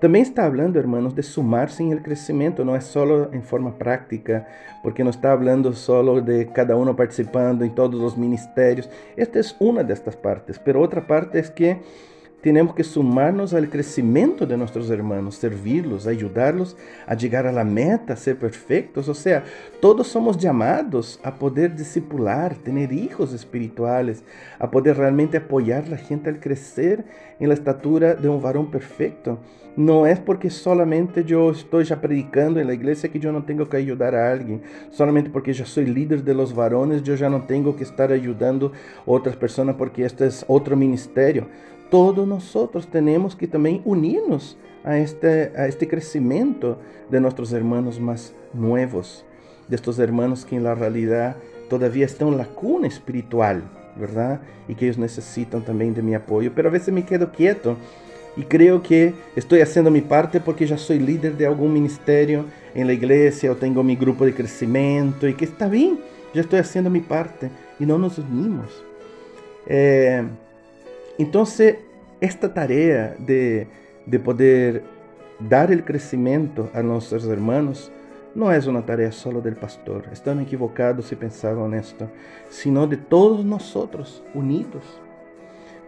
[0.00, 4.46] También está hablando, hermanos, de sumarse en el crecimiento, no es solo en forma práctica,
[4.82, 8.90] porque no está hablando solo de cada uno participando en todos los ministerios.
[9.16, 11.80] Esta es una de estas partes, pero otra parte es que
[12.44, 16.76] tenemos que sumarnos al crecimiento de nuestros hermanos, servirlos, ayudarlos
[17.06, 19.08] a llegar a la meta, ser perfectos.
[19.08, 19.44] O sea,
[19.80, 24.24] todos somos llamados a poder discipular, tener hijos espirituales,
[24.58, 27.06] a poder realmente apoyar a gente al crecer
[27.40, 29.38] en la estatura de un varón perfecto.
[29.74, 32.74] No es porque solamente yo estoy ya predicando en la
[33.08, 34.62] que yo no tengo que ayudar a alguien.
[34.90, 38.70] Solamente porque yo soy líder de los varones, yo ya no tengo que estar ayudando
[39.06, 41.48] a personas porque este es otro ministerio
[41.94, 48.34] todos nosotros tenemos que también unirnos a este, a este crecimiento de nuestros hermanos más
[48.52, 49.24] nuevos,
[49.68, 51.36] de estos hermanos que en la realidad
[51.70, 53.62] todavía están en la cuna espiritual,
[53.94, 54.40] ¿verdad?
[54.66, 56.50] Y que ellos necesitan también de mi apoyo.
[56.52, 57.76] Pero a veces me quedo quieto
[58.36, 62.88] y creo que estoy haciendo mi parte porque ya soy líder de algún ministerio en
[62.88, 66.00] la iglesia o tengo mi grupo de crecimiento y que está bien,
[66.34, 68.82] ya estoy haciendo mi parte y no nos unimos.
[69.68, 70.24] Eh,
[71.18, 71.76] entonces,
[72.24, 73.68] esta tarea de,
[74.06, 74.82] de poder
[75.38, 77.90] dar el crecimiento a nuestros hermanos
[78.34, 80.06] no es una tarea solo del pastor.
[80.12, 82.08] Están equivocados si pensaban esto,
[82.50, 84.82] sino de todos nosotros unidos.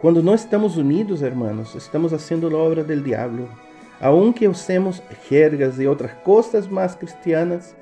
[0.01, 3.49] Cuando no estamos unidos, hermanos, estamos haciendo la obra del diablo.
[4.01, 7.75] Aunque usemos jergas y otras cosas más cristianas,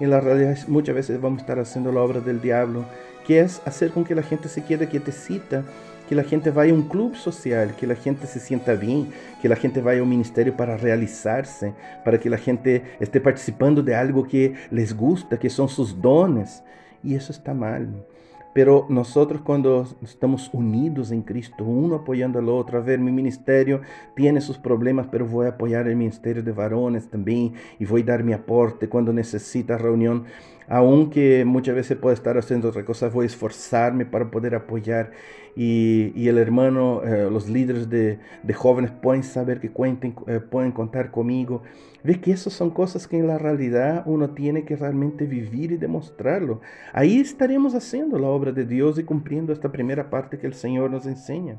[0.00, 2.84] en la realidad muchas veces vamos a estar haciendo la obra del diablo,
[3.26, 5.62] que es hacer con que la gente se quede quietecita
[6.08, 9.08] que la gente vaya a un club social, que la gente se sienta bien,
[9.42, 13.82] que la gente vaya a un ministerio para realizarse, para que la gente esté participando
[13.82, 16.64] de algo que les gusta, que son sus dones.
[17.02, 18.06] Y eso está mal.
[18.54, 23.82] Pero nosotros cuando estamos unidos en Cristo, uno apoyando al otro, a ver, mi ministerio
[24.16, 28.06] tiene sus problemas, pero voy a apoyar el ministerio de varones también y voy a
[28.06, 30.24] dar mi aporte cuando necesita reunión
[30.68, 35.12] aunque muchas veces puede estar haciendo otra cosa, voy a esforzarme para poder apoyar
[35.60, 38.20] y, el hermano, eh, los líderes de,
[38.54, 41.64] jóvenes pueden saber que cuenten, eh, pueden contar conmigo.
[42.04, 45.76] Ve que esas son cosas que en la realidad uno tiene que realmente vivir y
[45.76, 46.60] demostrarlo.
[46.92, 50.92] Ahí estaremos haciendo la obra de Dios y cumpliendo esta primera parte que el Señor
[50.92, 51.58] nos enseña.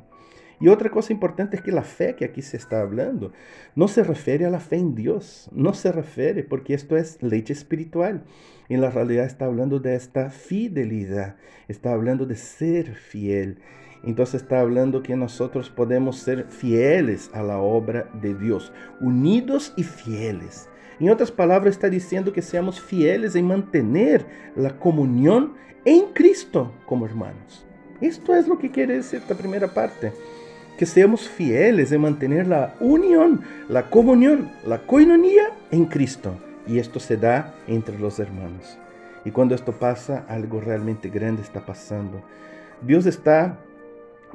[0.62, 3.32] Y otra cosa importante es que la fe que aquí se está hablando
[3.76, 7.54] no se refiere a la fe en Dios, no se refiere porque esto es leche
[7.54, 8.24] espiritual.
[8.68, 11.38] En la realidad está hablando de esta fidelidad,
[11.70, 13.60] está hablando de ser fiel.
[14.04, 19.84] Entonces está hablando que nosotros podemos ser fieles a la obra de Dios, unidos y
[19.84, 20.70] fieles.
[21.00, 24.26] En otras palabras, está diciendo que seamos fieles en mantener
[24.58, 25.54] la comunión
[25.86, 27.66] en Cristo como hermanos.
[28.02, 30.12] Esto es lo que quiere decir esta primera parte
[30.80, 36.40] que seamos fieles en mantener la unión, la comunión, la coinonía en Cristo.
[36.66, 38.80] Y esto se da entre los hermanos.
[39.26, 42.22] Y cuando esto pasa, algo realmente grande está pasando.
[42.82, 43.60] Dios está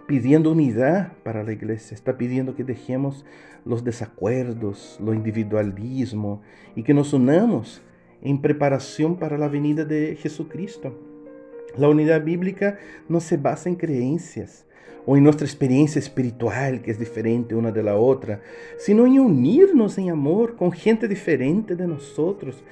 [0.07, 3.25] pidiendo unidad para la iglesia, está pidiendo que dejemos
[3.65, 6.43] los desacuerdos, lo individualismo
[6.77, 7.81] y que nos unamos
[8.21, 10.95] en preparación para la venida de Jesucristo.
[11.79, 12.77] La unidad bíblica
[13.09, 14.67] no se basa en creencias
[15.07, 18.41] o en nuestra experiencia espiritual, que es diferente una de la otra,
[18.79, 22.63] sino en unirnos en amor con gente diferente de nosotros,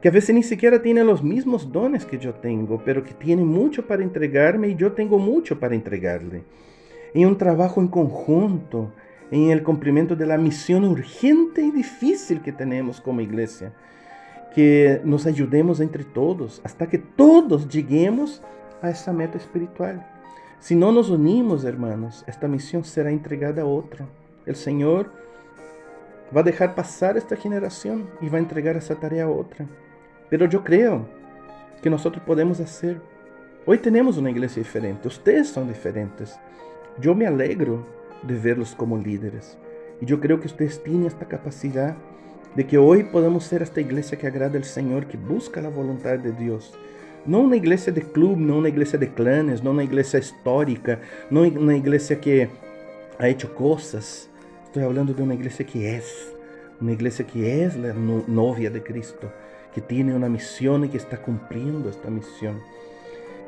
[0.00, 3.44] que a veces ni siquiera tiene los mismos dones que yo tengo, pero que tiene
[3.44, 6.42] mucho para entregarme y yo tengo mucho para entregarle.
[7.14, 8.92] En un trabajo en conjunto,
[9.30, 13.72] en el cumplimiento de la misión urgente y difícil que tenemos como iglesia
[14.56, 18.42] que nos ayudemos entre todos hasta que todos lleguemos
[18.80, 20.15] a esa meta espiritual.
[20.60, 24.06] Si no nos unimos, hermanos, esta misión será entregada a otro.
[24.46, 25.10] El Señor
[26.34, 29.66] va a dejar pasar esta generación y va a entregar esa tarea a otra.
[30.28, 31.06] Pero yo creo
[31.82, 33.00] que nosotros podemos hacer.
[33.64, 36.38] Hoy tenemos una iglesia diferente, ustedes son diferentes.
[36.98, 37.84] Yo me alegro
[38.22, 39.58] de verlos como líderes.
[40.00, 41.96] Y yo creo que ustedes tienen esta capacidad
[42.54, 46.18] de que hoy podamos ser esta iglesia que agrada al Señor, que busca la voluntad
[46.18, 46.72] de Dios.
[47.26, 51.42] No una iglesia de club, no una iglesia de clanes, no una iglesia histórica, no
[51.42, 52.48] una iglesia que
[53.18, 54.28] ha hecho cosas.
[54.64, 56.32] Estoy hablando de una iglesia que es,
[56.80, 59.32] una iglesia que es la novia de Cristo,
[59.74, 62.60] que tiene una misión y que está cumpliendo esta misión.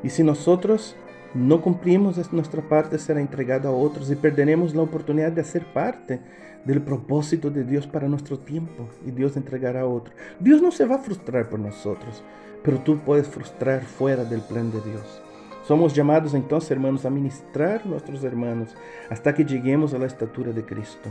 [0.02, 0.96] Y si nosotros
[1.34, 6.20] no cumplimos nuestra parte, será entregada a otros y perderemos la oportunidad de hacer parte
[6.64, 10.12] del propósito de Dios para nuestro tiempo y Dios entregará a otro.
[10.40, 12.24] Dios no se va a frustrar por nosotros,
[12.62, 15.22] pero tú puedes frustrar fuera del plan de Dios.
[15.66, 18.74] Somos llamados entonces, hermanos, a ministrar a nuestros hermanos
[19.10, 21.10] hasta que lleguemos a la estatura de Cristo.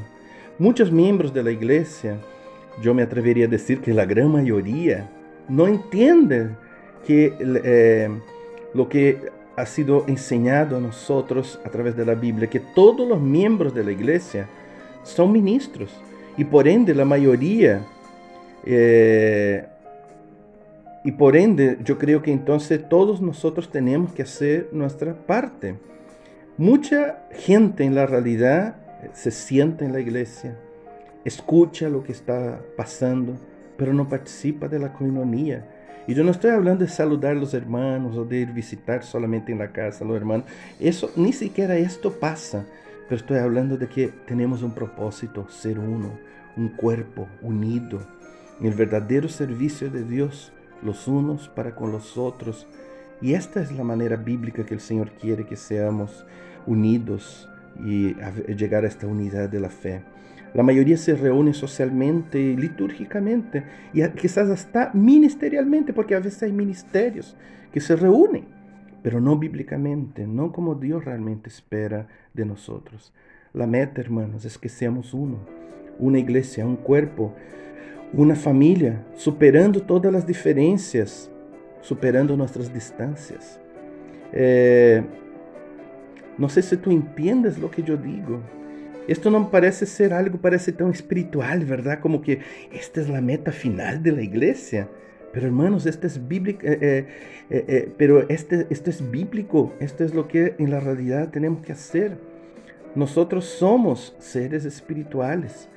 [0.57, 2.17] Muchos miembros de la iglesia,
[2.81, 5.09] yo me atrevería a decir que la gran mayoría,
[5.47, 6.57] no entienden
[7.05, 8.09] que eh,
[8.73, 13.21] lo que ha sido enseñado a nosotros a través de la Biblia, que todos los
[13.21, 14.47] miembros de la iglesia
[15.03, 15.91] son ministros
[16.37, 17.81] y por ende la mayoría,
[18.65, 19.65] eh,
[21.07, 25.77] y por ende yo creo que entonces todos nosotros tenemos que hacer nuestra parte.
[26.57, 28.75] Mucha gente en la realidad
[29.13, 30.57] se sienta en la iglesia,
[31.23, 33.37] escucha lo que está pasando,
[33.77, 35.65] pero no participa de la coinonía
[36.07, 39.53] y yo no estoy hablando de saludar a los hermanos o de ir visitar solamente
[39.53, 40.45] en la casa a los hermanos.
[40.77, 42.65] Eso, ni siquiera esto pasa.
[43.07, 46.19] Pero estoy hablando de que tenemos un propósito, ser uno,
[46.57, 48.01] un cuerpo unido
[48.59, 50.51] en el verdadero servicio de Dios,
[50.83, 52.67] los unos para con los otros.
[53.21, 56.25] Y esta es la manera bíblica que el Señor quiere que seamos
[56.65, 57.49] unidos
[57.83, 58.15] y
[58.55, 60.01] llegar a esta unidad de la fe.
[60.53, 63.63] La mayoría se reúne socialmente, litúrgicamente
[63.93, 67.35] y quizás hasta ministerialmente, porque a veces hay ministerios
[67.71, 68.45] que se reúnen,
[69.03, 73.13] pero no bíblicamente, no como Dios realmente espera de nosotros.
[73.53, 75.37] La meta, hermanos, es que seamos uno,
[75.99, 77.35] una iglesia, un cuerpo,
[78.13, 81.29] una familia, superando todas las diferencias,
[81.81, 83.59] superando nuestras distancias.
[84.33, 85.03] Eh,
[86.37, 88.39] no sé si tú entiendes lo que yo digo.
[89.07, 91.99] Esto no parece ser algo, parece tan espiritual, ¿verdad?
[91.99, 92.39] Como que
[92.71, 94.89] esta es la meta final de la iglesia.
[95.31, 97.05] Pero hermanos, esto es bíblico, eh, eh,
[97.49, 101.73] eh, pero este, esto es bíblico, esto es lo que en la realidad tenemos que
[101.73, 102.17] hacer.
[102.95, 105.69] Nosotros somos seres espirituales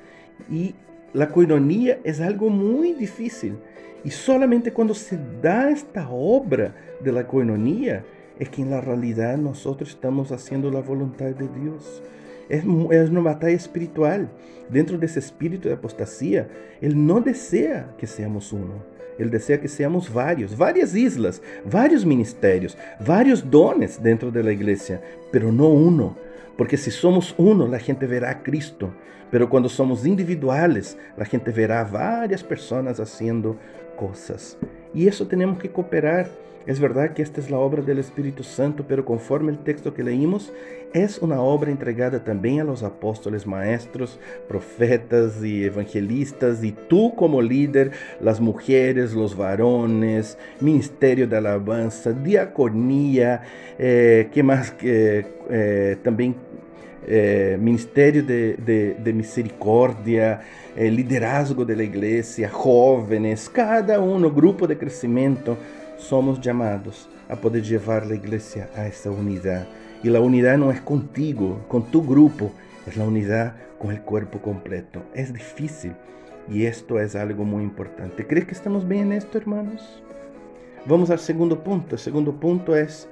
[0.49, 0.75] y
[1.13, 3.57] la coinonía es algo muy difícil.
[4.03, 8.03] Y solamente cuando se da esta obra de la coinonía
[8.39, 12.01] es que en la realidad nosotros estamos haciendo la voluntad de Dios.
[12.49, 14.29] Es, una batalla espiritual.
[14.69, 16.47] Dentro de ese espíritu de apostasía,
[16.79, 18.83] Él no desea que seamos uno.
[19.19, 25.01] Él desea que seamos varios, varias islas, varios ministerios, varios dones dentro de la iglesia,
[25.31, 26.15] pero no uno.
[26.61, 28.93] Porque si somos uno, la gente verá a Cristo.
[29.31, 33.57] Pero cuando somos individuales, la gente verá varias personas haciendo
[33.97, 34.59] cosas.
[34.93, 36.29] Y eso tenemos que cooperar.
[36.67, 40.03] Es verdad que esta es la obra del Espíritu Santo, pero conforme el texto que
[40.03, 40.53] leímos,
[40.93, 47.41] es una obra entregada también a los apóstoles, maestros, profetas y evangelistas, y tú como
[47.41, 53.41] líder, las mujeres, los varones, ministerio de alabanza, diaconía,
[53.79, 54.69] eh, ¿qué más?
[54.69, 56.35] que eh, también
[57.07, 60.41] eh, ministerio de, de, de misericordia,
[60.75, 65.57] eh, liderazgo de la iglesia, jóvenes, cada uno, grupo de crecimiento
[65.97, 69.67] somos llamados a poder llevar la iglesia a esa unidad.
[70.03, 72.51] Y la unidad no es contigo, con tu grupo,
[72.87, 75.03] es la unidad con el cuerpo completo.
[75.13, 75.93] Es difícil
[76.49, 78.25] y esto es algo muy importante.
[78.25, 80.03] ¿Crees que estamos bien en esto, hermanos?
[80.85, 81.95] Vamos al segundo punto.
[81.95, 83.07] El segundo punto es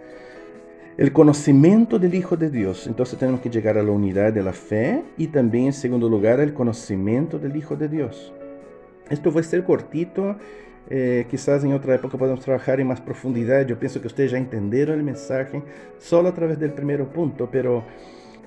[0.99, 2.85] el conocimiento del Hijo de Dios.
[2.85, 6.41] Entonces tenemos que llegar a la unidad de la fe y también en segundo lugar
[6.41, 8.33] el conocimiento del Hijo de Dios.
[9.09, 10.35] Esto va a ser cortito,
[10.89, 13.65] eh, quizás en otra época podemos trabajar en más profundidad.
[13.65, 15.63] Yo pienso que ustedes ya entendieron el mensaje
[15.99, 17.85] solo a través del primer punto, pero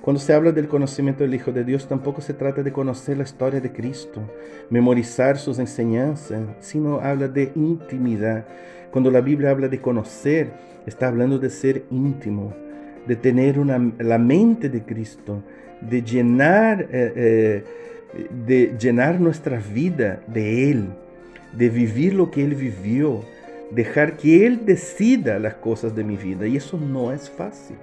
[0.03, 3.23] cuando se habla del conocimiento del Hijo de Dios, tampoco se trata de conocer la
[3.23, 4.19] historia de Cristo,
[4.69, 8.45] memorizar sus enseñanzas, sino habla de intimidad.
[8.91, 10.51] Cuando la Biblia habla de conocer,
[10.85, 12.53] está hablando de ser íntimo,
[13.07, 15.41] de tener la mente de Cristo,
[15.79, 17.63] de llenar, eh, eh,
[18.45, 20.87] de llenar nuestra vida de Él,
[21.53, 23.21] de vivir lo que Él vivió,
[23.71, 26.45] dejar que Él decida las cosas de mi vida.
[26.45, 27.77] Y eso no es fácil,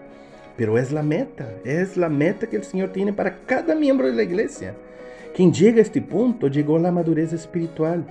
[0.61, 4.13] pero es la meta, es la meta que el Señor tiene para cada miembro de
[4.13, 4.75] la iglesia.
[5.35, 8.05] Quien llega a este punto llegó a la madurez espiritual.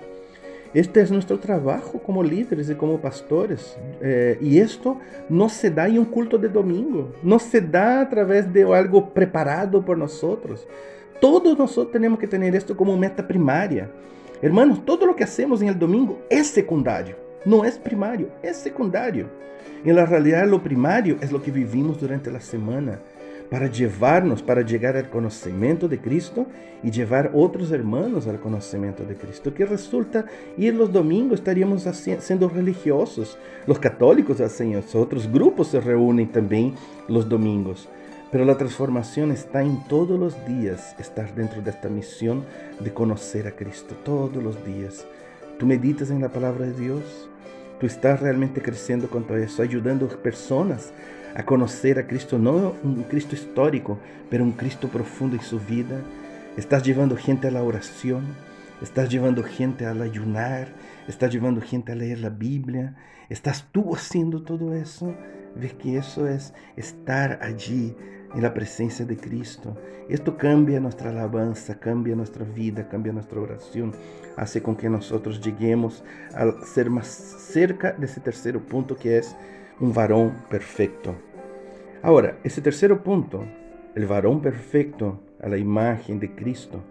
[0.73, 3.77] Este es nuestro trabajo como líderes y como pastores.
[4.01, 4.97] Eh, y esto
[5.29, 9.13] no se da en un culto de domingo, no se da a través de algo
[9.13, 10.67] preparado por nosotros.
[11.21, 13.91] Todos nosotros tenemos que tener esto como meta primaria.
[14.41, 19.27] Hermanos, todo lo que hacemos en el domingo es secundario, no es primario, es secundario.
[19.83, 22.99] En la realidad lo primario es lo que vivimos durante la semana
[23.49, 26.45] para llevarnos, para llegar al conocimiento de Cristo
[26.83, 29.53] y llevar otros hermanos al conocimiento de Cristo.
[29.53, 30.25] Que resulta
[30.57, 31.83] ir los domingos estaríamos
[32.19, 33.37] siendo religiosos.
[33.65, 36.75] Los católicos hacen eso, otros grupos se reúnen también
[37.07, 37.87] los domingos.
[38.31, 42.43] Pero la transformación está en todos los días, estar dentro de esta misión
[42.79, 45.07] de conocer a Cristo, todos los días.
[45.57, 47.27] Tú meditas en la palabra de Dios,
[47.79, 50.91] tú estás realmente creciendo con todo eso, ayudando a personas
[51.35, 53.99] a conocer a Cristo, no un Cristo histórico,
[54.29, 56.01] pero un Cristo profundo en su vida.
[56.57, 58.25] Estás llevando gente a la oración,
[58.81, 60.67] estás llevando gente a ayunar,
[61.07, 62.95] estás llevando gente a leer la Biblia,
[63.29, 65.13] estás tú haciendo todo eso.
[65.55, 67.95] Ves que eso es estar allí
[68.33, 69.75] en la presencia de Cristo.
[70.07, 73.93] Esto cambia nuestra alabanza, cambia nuestra vida, cambia nuestra oración,
[74.35, 76.03] hace con que nosotros lleguemos
[76.33, 79.35] a ser más cerca de ese tercer punto que es
[79.79, 81.15] un varón perfecto.
[82.01, 83.43] Ahora, ese tercer punto,
[83.95, 86.81] el varón perfecto a la imagen de Cristo,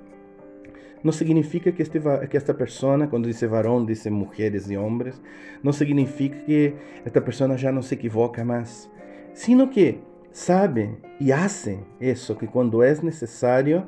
[1.03, 5.21] no significa que, este, que esta persona, cuando dice varón, dice mujeres y hombres,
[5.63, 6.75] no significa que
[7.05, 8.91] esta persona ya no se equivoca más,
[9.33, 10.01] sino que
[10.33, 13.87] sabe y hace eso, que cuando es necesario,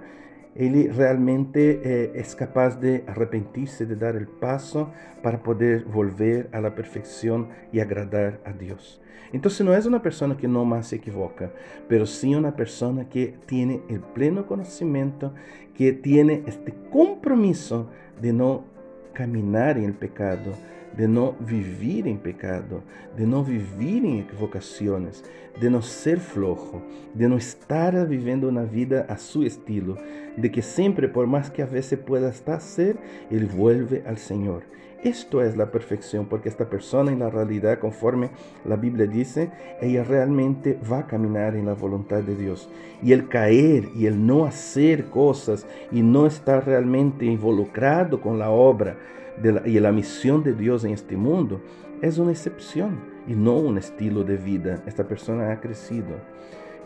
[0.54, 4.90] él realmente eh, es capaz de arrepentirse, de dar el paso
[5.22, 9.00] para poder volver a la perfección y agradar a Dios.
[9.32, 11.52] Entonces no es una persona que no más se equivoca,
[11.88, 15.32] pero sí una persona que tiene el pleno conocimiento,
[15.74, 17.88] que tiene este compromiso
[18.20, 18.64] de no
[19.12, 20.52] caminar en el pecado,
[20.96, 22.82] de no vivir en pecado,
[23.16, 25.24] de no vivir en equivocaciones,
[25.60, 26.82] de no ser flojo,
[27.14, 29.96] de no estar viviendo una vida a su estilo,
[30.36, 32.96] de que siempre, por más que a veces pueda estar ser,
[33.30, 34.62] Él vuelve al Señor.
[35.02, 38.30] Esto es la perfección, porque esta persona en la realidad, conforme
[38.66, 42.68] la Biblia dice, ella realmente va a caminar en la voluntad de Dios.
[43.02, 48.50] Y el caer y el no hacer cosas y no estar realmente involucrado con la
[48.50, 48.98] obra
[49.42, 51.60] la, y la misión de Dios en este mundo
[52.02, 54.82] es una excepción y no un estilo de vida.
[54.86, 56.16] Esta persona ha crecido.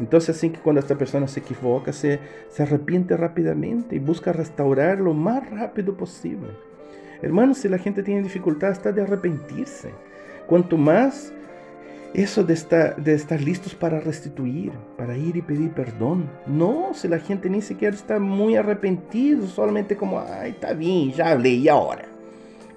[0.00, 2.18] Entonces, así que cuando esta persona se equivoca, se,
[2.48, 6.48] se arrepiente rápidamente y busca restaurar lo más rápido posible.
[7.22, 9.90] Hermanos, si la gente tiene dificultad hasta de arrepentirse,
[10.46, 11.32] cuanto más
[12.12, 16.28] eso de estar, de estar listos para restituir, para ir y pedir perdón.
[16.46, 21.30] No, si la gente ni siquiera está muy arrepentido, solamente como, ay, está bien, ya
[21.30, 22.13] hablé y ahora.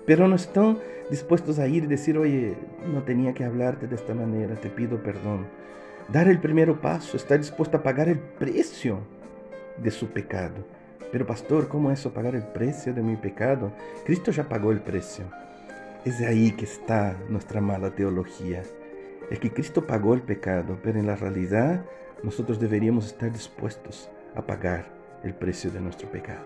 [0.08, 0.80] Pero no están
[1.12, 2.56] dispuestos a ir y decir, oye,
[2.92, 5.46] no tenía que hablarte de esta manera, te pido perdón.
[6.08, 9.02] Dar el primer paso, estar dispuesto a pagar el precio
[9.78, 10.66] de su pecado.
[11.12, 13.74] Pero pastor, ¿cómo eso pagar el precio de mi pecado?
[14.06, 15.26] Cristo ya pagó el precio.
[16.06, 18.64] Es ahí que está nuestra mala teología.
[19.30, 21.84] Es que Cristo pagó el pecado, pero en la realidad
[22.24, 24.86] nosotros deberíamos estar dispuestos a pagar
[25.26, 26.46] el precio de nuestro pecado.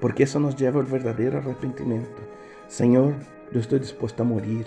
[0.00, 2.39] Porque eso nos lleva al verdadero arrepentimiento.
[2.70, 3.14] Señor,
[3.50, 4.64] yo estoy dispuesto a morir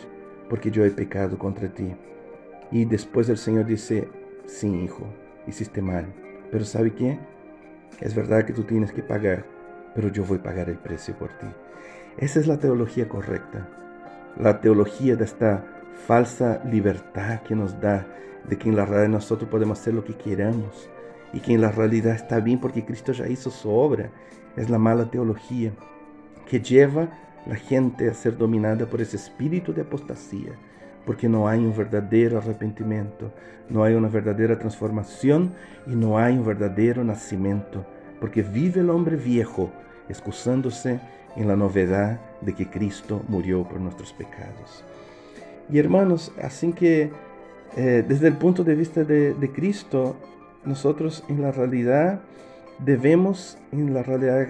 [0.49, 1.95] porque yo he pecado contra ti.
[2.69, 4.09] Y después el Señor dice,
[4.45, 5.05] sí, hijo,
[5.47, 6.13] hiciste mal.
[6.51, 7.17] Pero ¿sabe qué?
[8.01, 9.45] Es verdad que tú tienes que pagar,
[9.95, 11.47] pero yo voy a pagar el precio por ti.
[12.17, 13.69] Esa es la teología correcta.
[14.37, 15.65] La teología de esta
[16.05, 18.05] falsa libertad que nos da,
[18.49, 20.89] de que en la realidad nosotros podemos hacer lo que queramos
[21.31, 24.11] y que en la realidad está bien porque Cristo ya hizo su obra.
[24.57, 25.71] Es la mala teología
[26.45, 30.51] que lleva la gente a ser dominada por ese espíritu de apostasía,
[31.05, 33.31] porque no hay un verdadero arrepentimiento,
[33.69, 35.53] no hay una verdadera transformación
[35.85, 37.85] y no hay un verdadero nacimiento,
[38.19, 39.71] porque vive el hombre viejo,
[40.09, 40.99] excusándose
[41.35, 44.83] en la novedad de que Cristo murió por nuestros pecados.
[45.69, 47.11] Y hermanos, así que
[47.75, 50.15] eh, desde el punto de vista de, de Cristo,
[50.65, 52.21] nosotros en la realidad
[52.79, 54.47] debemos en la realidad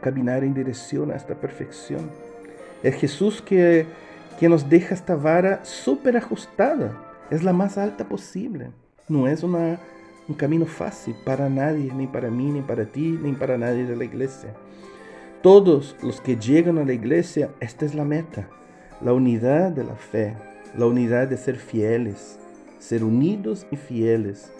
[0.00, 2.10] caminar en dirección a esta perfección.
[2.82, 3.86] Es Jesús que,
[4.38, 6.92] que nos deja esta vara súper ajustada.
[7.30, 8.70] Es la más alta posible.
[9.08, 9.78] No es un
[10.36, 14.04] camino fácil para nadie, ni para mí, ni para ti, ni para nadie de la
[14.04, 14.54] iglesia.
[15.42, 18.48] Todos los que llegan a la iglesia, esta es la meta.
[19.00, 20.34] La unidad de la fe,
[20.76, 22.38] la unidad de ser fieles,
[22.78, 24.50] ser unidos y fieles,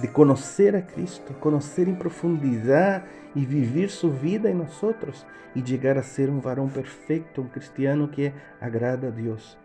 [0.00, 3.04] de conocer a Cristo, conocer en profundidad
[3.34, 8.10] y vivir su vida en nosotros y llegar a ser un varón perfecto, un cristiano
[8.10, 9.58] que agrada a Dios.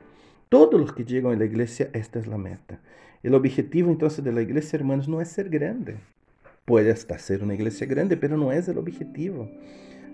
[0.49, 2.79] Todos los que llegan a la iglesia, esta es la meta.
[3.21, 5.97] El objetivo entonces de la iglesia, hermanos, no es ser grande.
[6.65, 9.49] Puede hasta ser una iglesia grande, pero no es el objetivo.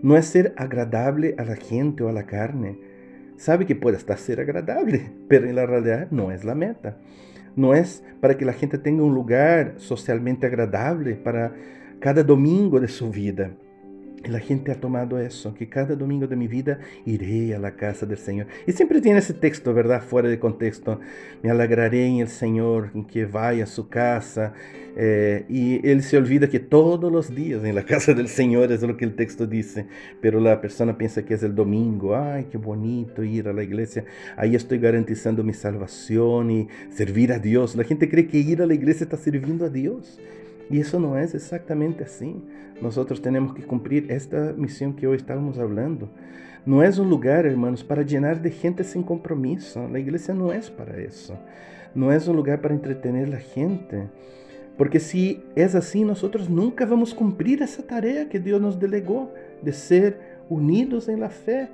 [0.01, 2.79] No es ser agradable a la gente o a la carne.
[3.37, 6.97] Sabe que puede hasta ser agradable, pero en la realidad no es la meta.
[7.55, 11.53] No es para que la gente tenga un lugar socialmente agradable para
[11.99, 13.51] cada domingo de su vida.
[14.27, 18.07] La gente ha tomado eso, que cada domingo de mi vida iré a la casa
[18.07, 18.47] del Señor.
[18.65, 20.01] Y siempre tiene ese texto, ¿verdad?
[20.01, 20.99] Fuera de contexto.
[21.43, 24.53] Me alegraré en el Señor, en que vaya a su casa.
[24.97, 28.81] Eh, y él se olvida que todos los días en la casa del Señor es
[28.81, 29.85] lo que el texto dice.
[30.21, 32.15] Pero la persona piensa que es el domingo.
[32.15, 34.05] Ay, qué bonito ir a la iglesia.
[34.37, 37.75] Ahí estoy garantizando mi salvación y servir a Dios.
[37.75, 40.19] La gente cree que ir a la iglesia está sirviendo a Dios.
[40.69, 42.35] Y eso no es exactamente así.
[42.81, 46.09] Nosotros tenemos que cumplir esta misión que hoy estábamos hablando.
[46.65, 49.87] No es un lugar, hermanos, para llenar de gente sin compromiso.
[49.87, 51.37] La iglesia no es para eso.
[51.93, 54.07] No es un lugar para entretener a gente.
[54.77, 59.31] Porque si es así, nosotros nunca vamos a cumplir esa tarea que Dios nos delegó
[59.61, 61.69] de ser unidos en la fe,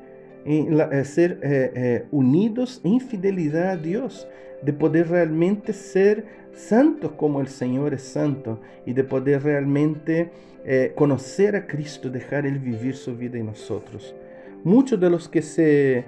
[0.46, 4.28] eh, ser eh, eh, unidos en fidelidad a Dios,
[4.62, 10.32] de poder realmente ser santos como el Señor es santo y de poder realmente
[10.64, 14.16] eh, conocer a Cristo, dejar Él vivir su vida en nosotros.
[14.64, 16.06] Mucho de, los que se,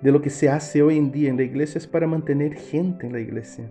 [0.00, 3.06] de lo que se hace hoy en día en la iglesia es para mantener gente
[3.06, 3.68] en la iglesia.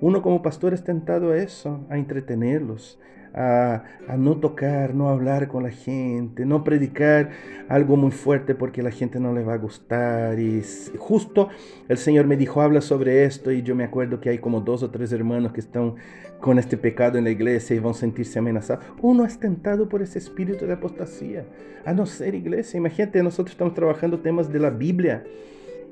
[0.00, 2.98] Uno como pastor es tentado a eso, a entretenerlos,
[3.36, 3.84] a,
[4.16, 7.30] no tocar, no hablar con la gente, no predicar
[7.68, 10.38] algo muy fuerte porque la gente no le va a gustar.
[10.38, 10.62] Y
[10.96, 11.50] justo
[11.88, 14.82] el Señor me dijo, habla sobre esto y yo me acuerdo que hay como dos
[14.82, 15.96] o tres hermanos que están
[16.40, 18.84] con este pecado en la iglesia y van a sentirse amenazados.
[19.02, 21.44] Uno es tentado por ese espíritu de apostasía,
[21.84, 22.78] a no ser iglesia.
[22.78, 25.24] Imagínate, nosotros estamos trabajando temas de la Biblia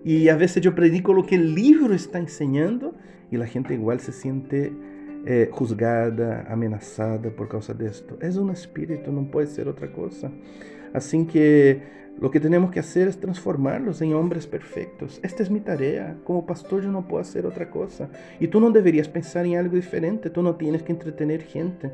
[0.02, 2.94] y a veces yo predico lo que el libro está enseñando
[3.30, 4.72] y la gente igual se siente
[5.26, 8.18] eh, juzgada, amenazada por causa de esto.
[8.20, 10.30] Es un espíritu, no puede ser otra cosa.
[10.92, 11.82] Así que
[12.20, 15.18] lo que tenemos que hacer es transformarlos en hombres perfectos.
[15.22, 16.16] Esta es mi tarea.
[16.24, 18.08] Como pastor yo no puedo hacer otra cosa.
[18.38, 20.30] Y tú no deberías pensar en algo diferente.
[20.30, 21.90] Tú no tienes que entretener gente.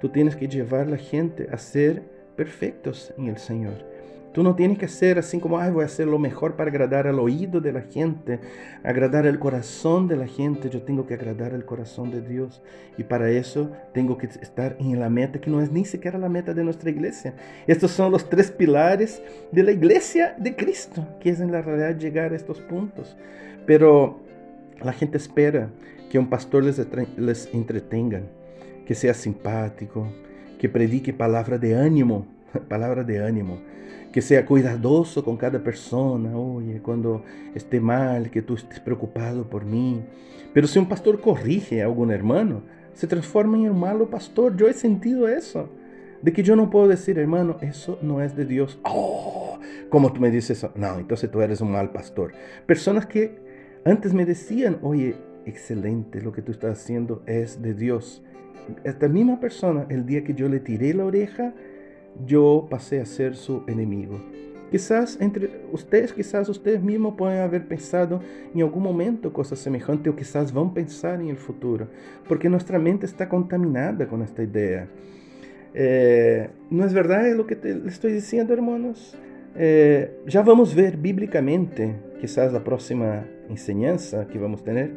[0.00, 2.02] Tú tienes que llevar a la gente a ser
[2.36, 3.93] perfectos en el Señor.
[4.34, 7.06] Tú no tienes que hacer así como, ay, voy a hacer lo mejor para agradar
[7.06, 8.40] al oído de la gente,
[8.82, 10.68] agradar el corazón de la gente.
[10.70, 12.60] Yo tengo que agradar el corazón de Dios.
[12.98, 16.28] Y para eso tengo que estar en la meta que no es ni siquiera la
[16.28, 17.32] meta de nuestra iglesia.
[17.68, 19.22] Estos son los tres pilares
[19.52, 23.16] de la iglesia de Cristo, que es en la realidad llegar a estos puntos.
[23.66, 24.18] Pero
[24.82, 25.70] la gente espera
[26.10, 26.84] que un pastor les,
[27.16, 28.22] les entretenga,
[28.84, 30.08] que sea simpático,
[30.58, 32.26] que predique palabra de ánimo,
[32.68, 33.60] palabra de ánimo
[34.14, 39.64] que sea cuidadoso con cada persona, oye, cuando esté mal, que tú estés preocupado por
[39.64, 40.04] mí.
[40.52, 42.62] Pero si un pastor corrige a algún hermano,
[42.92, 44.56] se transforma en un malo pastor.
[44.56, 45.68] Yo he sentido eso.
[46.22, 48.78] De que yo no puedo decir, hermano, eso no es de Dios.
[48.84, 49.58] Oh,
[49.90, 50.70] ¿cómo tú me dices eso?
[50.76, 52.34] No, entonces tú eres un mal pastor.
[52.66, 53.40] Personas que
[53.84, 58.22] antes me decían, oye, excelente, lo que tú estás haciendo es de Dios.
[58.84, 61.52] Esta misma persona, el día que yo le tiré la oreja,
[62.26, 64.20] yo pasé a ser su enemigo.
[64.70, 68.20] Quizás entre ustedes, quizás ustedes mismos pueden haber pensado
[68.52, 71.86] en algún momento cosas semejantes o quizás van a pensar en el futuro,
[72.28, 74.88] porque nuestra mente está contaminada con esta idea.
[75.74, 79.16] Eh, ¿No es verdad lo que te estoy diciendo, hermanos?
[79.56, 84.90] Eh, ya vamos a ver bíblicamente, quizás la próxima enseñanza que vamos a tener,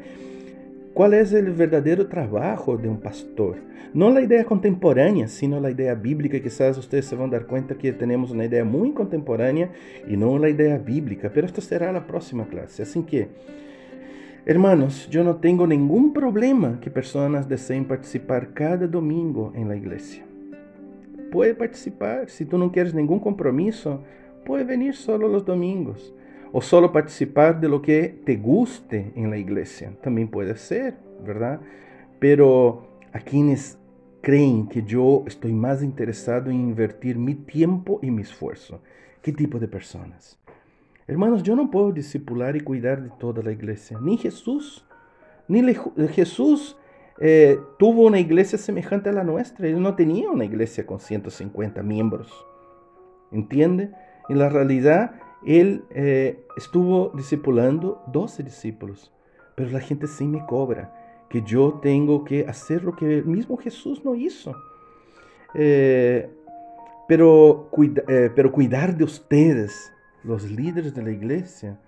[0.97, 3.57] ¿Cuál es el verdadero trabajo de un pastor?
[3.93, 6.39] No la idea contemporánea, sino la idea bíblica.
[6.39, 9.69] Quizás ustedes se a dar cuenta que tenemos una idea muy contemporánea
[10.07, 12.81] y no la idea bíblica, pero esto será la próxima clase.
[12.81, 13.27] Así que,
[14.47, 20.25] hermanos, yo no tengo ningún problema que personas deseen participar cada domingo en la iglesia.
[21.31, 24.01] Puede participar, si tú no quieres ningún compromiso,
[24.43, 26.15] puede venir solo los domingos
[26.57, 29.93] o solo participar de lo que te guste en la iglesia.
[30.01, 31.61] También puede ser, ¿verdad?
[32.17, 33.77] Pero a quienes
[34.23, 38.81] creen que yo estoy más interesado en invertir mi tiempo y mi esfuerzo.
[39.21, 40.39] ¿Qué tipo de personas?
[41.05, 43.99] Hermanos, yo no puedo discipular y cuidar de toda la iglesia.
[44.01, 44.83] Ni Jesús.
[45.47, 45.61] Ni
[46.07, 46.75] Jesús
[47.19, 49.67] eh, tuvo una iglesia semejante a la nuestra.
[49.67, 52.33] Él no tenía una iglesia con 150 miembros.
[53.31, 53.91] ¿Entiende?
[54.27, 59.11] En la realidad, él eh, estuvo discipulando 12 discípulos,
[59.55, 63.57] pero la gente sí me cobra que yo tengo que hacer lo que el mismo
[63.57, 64.55] Jesús no hizo.
[65.53, 66.29] Eh,
[67.07, 67.69] pero,
[68.07, 71.79] eh, pero cuidar de ustedes, los líderes de la iglesia,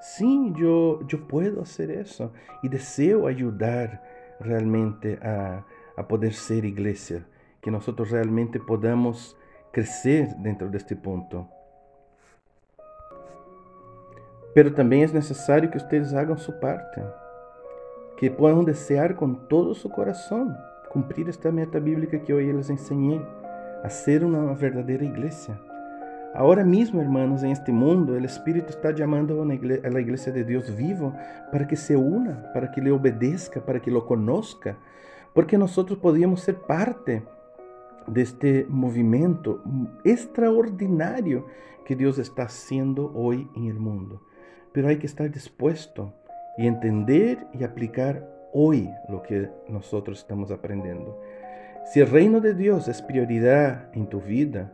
[0.00, 2.32] sí, yo, yo puedo hacer eso
[2.62, 4.02] y deseo ayudar
[4.40, 5.64] realmente a
[6.08, 7.24] poder ser iglesia,
[7.60, 9.36] que nosotros realmente podamos
[9.72, 11.48] crecer dentro de este punto.
[14.54, 17.02] Pero também é necessário que ustedes hagan su parte,
[18.18, 20.54] que puedan desear con todo su corazón
[20.90, 23.22] cumplir esta meta bíblica que hoy les enseñé,
[23.88, 25.58] ser una verdadera iglesia.
[26.34, 31.14] Ahora mismo, hermanos, en este mundo, el Espíritu está llamando a iglesia de Dios vivo
[31.50, 34.76] para que se una, para que le obedezca, para que lo conozca,
[35.32, 37.22] porque nosotros podíamos ser parte
[38.06, 39.62] de este movimiento
[40.04, 41.46] extraordinario
[41.86, 44.20] que Dios está haciendo hoy en el mundo
[44.72, 46.12] pero hay que estar dispuesto
[46.56, 51.20] y entender y aplicar hoy lo que nosotros estamos aprendiendo.
[51.86, 54.70] Si el reino de Dios es prioridad en tu vida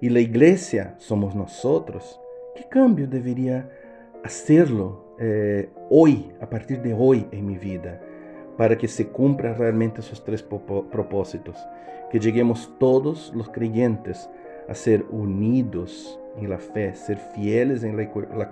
[0.00, 2.20] y la iglesia somos nosotros,
[2.56, 3.70] ¿qué cambio debería
[4.24, 8.00] hacerlo eh, hoy, a partir de hoy en mi vida,
[8.56, 11.56] para que se cumplan realmente esos tres propósitos?
[12.10, 14.28] Que lleguemos todos los creyentes
[14.68, 18.50] a ser unidos en la fe, ser fieles en la, la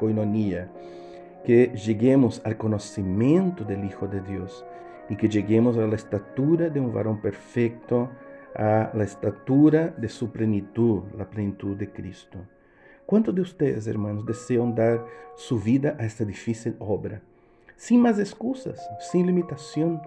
[1.44, 4.64] que lleguemos al conocimiento del Hijo de Dios
[5.08, 8.10] y que lleguemos a la estatura de un varón perfecto,
[8.54, 12.38] a la estatura de su plenitud, la plenitud de Cristo.
[13.06, 15.04] ¿Cuántos de ustedes, hermanos, desean dar
[15.36, 17.22] su vida a esta difícil obra?
[17.76, 20.02] Sin más excusas, sin limitación,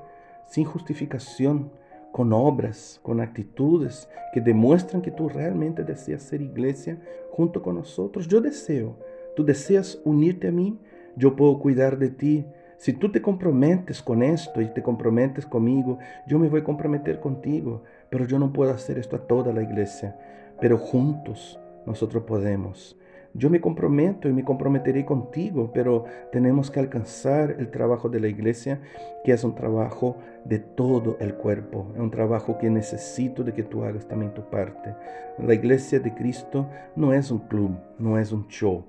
[0.45, 1.71] sin justificación,
[2.11, 6.97] con obras, con actitudes que demuestran que tú realmente deseas ser iglesia
[7.31, 8.27] junto con nosotros.
[8.27, 8.97] Yo deseo,
[9.35, 10.77] tú deseas unirte a mí,
[11.15, 12.45] yo puedo cuidar de ti.
[12.77, 17.19] Si tú te comprometes con esto y te comprometes conmigo, yo me voy a comprometer
[17.19, 20.17] contigo, pero yo no puedo hacer esto a toda la iglesia,
[20.59, 22.97] pero juntos nosotros podemos.
[23.33, 28.27] Yo me comprometo y me comprometeré contigo, pero tenemos que alcanzar el trabajo de la
[28.27, 28.81] iglesia,
[29.23, 33.63] que es un trabajo de todo el cuerpo, es un trabajo que necesito de que
[33.63, 34.93] tú hagas también tu parte.
[35.37, 38.83] La iglesia de Cristo no es un club, no es un show.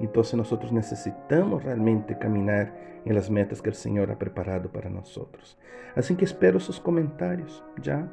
[0.00, 2.72] Entonces nosotros necesitamos realmente caminar
[3.04, 5.58] en las metas que el Señor ha preparado para nosotros.
[5.94, 8.08] Así que espero sus comentarios, ¿ya?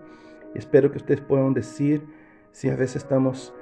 [0.56, 2.06] Espero que ustedes puedan decir
[2.52, 3.54] si a veces estamos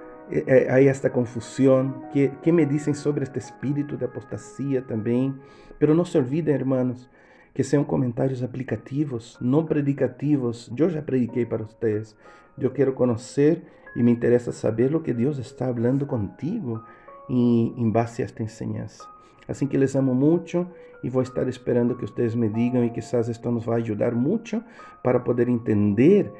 [0.69, 2.03] hay esta confusión.
[2.13, 5.39] ¿Qué, ¿Qué me dicen sobre este espíritu de apostasía también?
[5.79, 7.09] Pero no se olviden, hermanos,
[7.53, 10.71] que sean comentarios aplicativos, no predicativos.
[10.75, 12.15] Yo ya prediqué para ustedes.
[12.57, 13.63] Yo quiero conocer
[13.95, 16.83] y me interesa saber lo que Dios está hablando contigo
[17.29, 19.05] en base a esta enseñanza.
[19.47, 20.67] Así que les amo mucho
[21.03, 23.77] y voy a estar esperando que ustedes me digan y quizás esto nos va a
[23.77, 24.63] ayudar mucho
[25.03, 26.31] para poder entender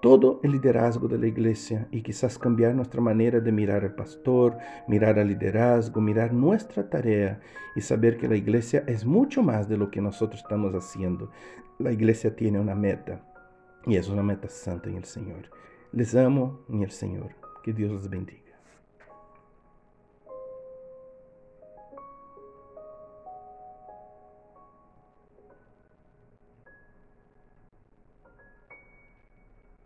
[0.00, 4.56] todo el liderazgo de la iglesia y quizás cambiar nuestra manera de mirar al pastor,
[4.86, 7.40] mirar al liderazgo, mirar nuestra tarea
[7.74, 11.30] y saber que la iglesia es mucho más de lo que nosotros estamos haciendo.
[11.78, 13.20] La iglesia tiene una meta
[13.86, 15.50] y es una meta santa en el Señor.
[15.92, 17.34] Les amo en el Señor.
[17.62, 18.47] Que Dios los bendiga.